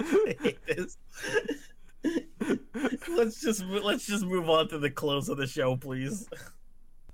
[0.00, 0.96] I hate this.
[3.08, 6.28] let's just let's just move on to the close of the show, please.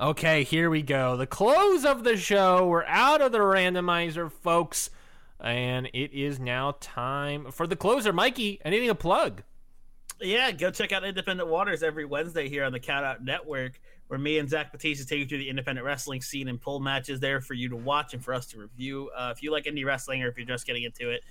[0.00, 1.16] Okay, here we go.
[1.16, 2.66] The close of the show.
[2.66, 4.88] We're out of the randomizer, folks.
[5.38, 8.12] And it is now time for the closer.
[8.12, 9.42] Mikey, anything to plug?
[10.20, 14.38] Yeah, go check out Independent Waters every Wednesday here on the Countout Network, where me
[14.38, 17.54] and Zach Batista take you through the independent wrestling scene and pull matches there for
[17.54, 19.10] you to watch and for us to review.
[19.16, 21.24] Uh, if you like indie wrestling or if you're just getting into it,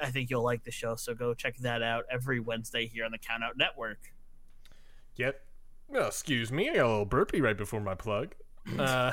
[0.00, 0.96] I think you'll like the show.
[0.96, 3.98] So go check that out every Wednesday here on the Countout Network.
[5.16, 5.40] Yep.
[5.94, 6.68] Oh, excuse me.
[6.70, 8.34] I got a little burpee right before my plug.
[8.80, 9.12] Uh,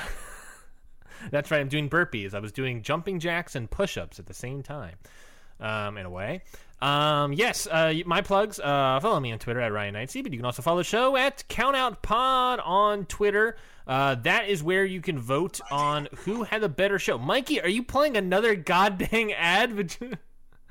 [1.32, 1.62] that's right.
[1.62, 2.34] I'm doing burpees.
[2.34, 4.96] I was doing jumping jacks and push ups at the same time,
[5.60, 6.42] um, in a way.
[6.82, 8.60] Um, yes, uh, my plugs.
[8.60, 11.16] Uh, follow me on Twitter at Ryan Knightsey, but you can also follow the show
[11.16, 13.58] at Countout Pod on Twitter.
[13.86, 17.18] Uh, that is where you can vote on who had the better show.
[17.18, 19.98] Mikey, are you playing another goddamn ad?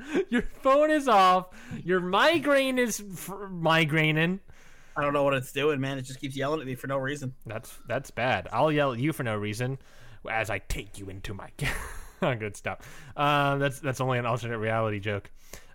[0.29, 1.49] Your phone is off.
[1.85, 4.41] Your migraine is f- migraining.
[4.97, 5.99] I don't know what it's doing, man.
[5.99, 7.35] It just keeps yelling at me for no reason.
[7.47, 8.49] That's that's bad.
[8.53, 9.79] I'll yell at you for no reason
[10.31, 11.51] as I take you into my.
[12.21, 12.81] good stuff.
[13.17, 15.31] Uh, that's that's only an alternate reality joke.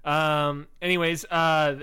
[0.06, 0.68] Um.
[0.82, 1.76] Anyways, uh,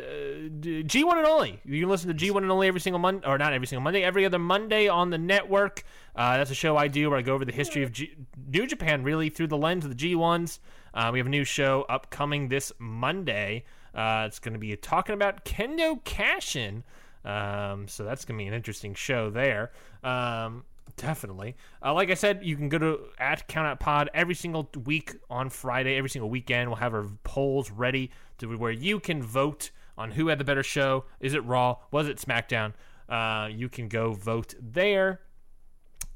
[0.60, 1.60] G one and only.
[1.64, 3.82] You can listen to G one and only every single Monday, or not every single
[3.82, 5.82] Monday, every other Monday on the network.
[6.16, 8.14] Uh, that's a show I do where I go over the history of G-
[8.48, 10.60] New Japan, really through the lens of the G ones.
[10.94, 13.64] Uh, we have a new show upcoming this Monday.
[13.94, 16.84] Uh, it's going to be talking about Kendo Kashin.
[17.24, 19.72] Um, so that's going to be an interesting show there.
[20.04, 20.64] Um,
[20.96, 21.56] definitely.
[21.82, 25.14] Uh, like I said, you can go to at Count Out Pod every single week
[25.28, 26.68] on Friday, every single weekend.
[26.68, 30.62] We'll have our polls ready to where you can vote on who had the better
[30.62, 31.04] show.
[31.20, 31.78] Is it Raw?
[31.90, 32.72] Was it SmackDown?
[33.08, 35.20] Uh, you can go vote there.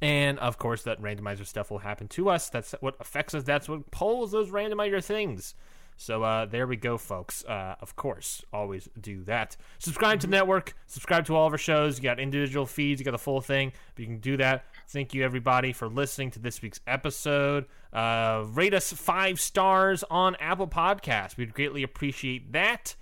[0.00, 2.48] And of course, that randomizer stuff will happen to us.
[2.48, 3.42] That's what affects us.
[3.42, 5.54] That's what pulls those randomizer things.
[6.00, 7.44] So uh, there we go, folks.
[7.44, 9.56] Uh, of course, always do that.
[9.80, 10.74] Subscribe to the network.
[10.86, 11.98] Subscribe to all of our shows.
[11.98, 13.00] You got individual feeds.
[13.00, 13.72] You got the full thing.
[13.96, 14.64] But you can do that.
[14.86, 17.66] Thank you, everybody, for listening to this week's episode.
[17.92, 21.36] Uh, rate us five stars on Apple Podcasts.
[21.36, 22.94] We'd greatly appreciate that.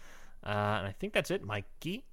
[0.43, 2.07] Uh, and I think that's it, Mikey.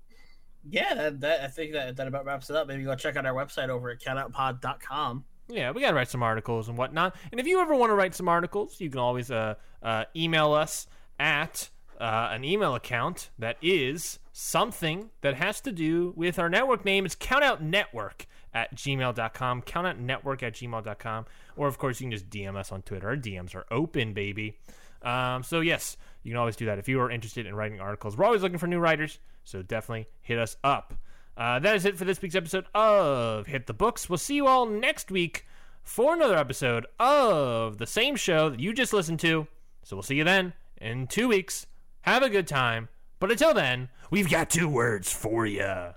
[0.70, 2.68] Yeah, that, that I think that, that about wraps it up.
[2.68, 5.26] Maybe go check out our website over at countoutpod.com.
[5.49, 7.16] Yeah, we gotta write some articles and whatnot.
[7.32, 10.53] And if you ever want to write some articles, you can always uh, uh, email
[10.53, 10.88] us
[11.20, 16.86] at uh, an email account that is something that has to do with our network
[16.86, 17.05] name.
[17.05, 21.26] It's countoutnetwork at gmail.com, countoutnetwork at gmail.com.
[21.55, 23.09] Or, of course, you can just DM us on Twitter.
[23.09, 24.57] Our DMs are open, baby.
[25.01, 28.18] Um, so, yes, you can always do that if you are interested in writing articles.
[28.18, 30.93] We're always looking for new writers, so definitely hit us up.
[31.35, 34.09] Uh, that is it for this week's episode of Hit the Books.
[34.09, 35.45] We'll see you all next week
[35.81, 39.47] for another episode of the same show that you just listened to.
[39.83, 41.65] So we'll see you then in two weeks.
[42.01, 42.89] Have a good time.
[43.19, 45.93] But until then, we've got two words for you.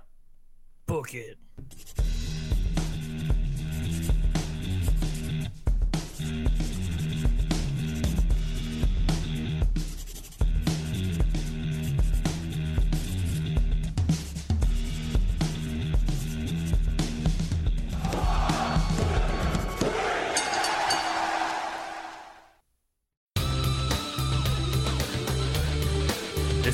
[0.85, 1.37] Book it.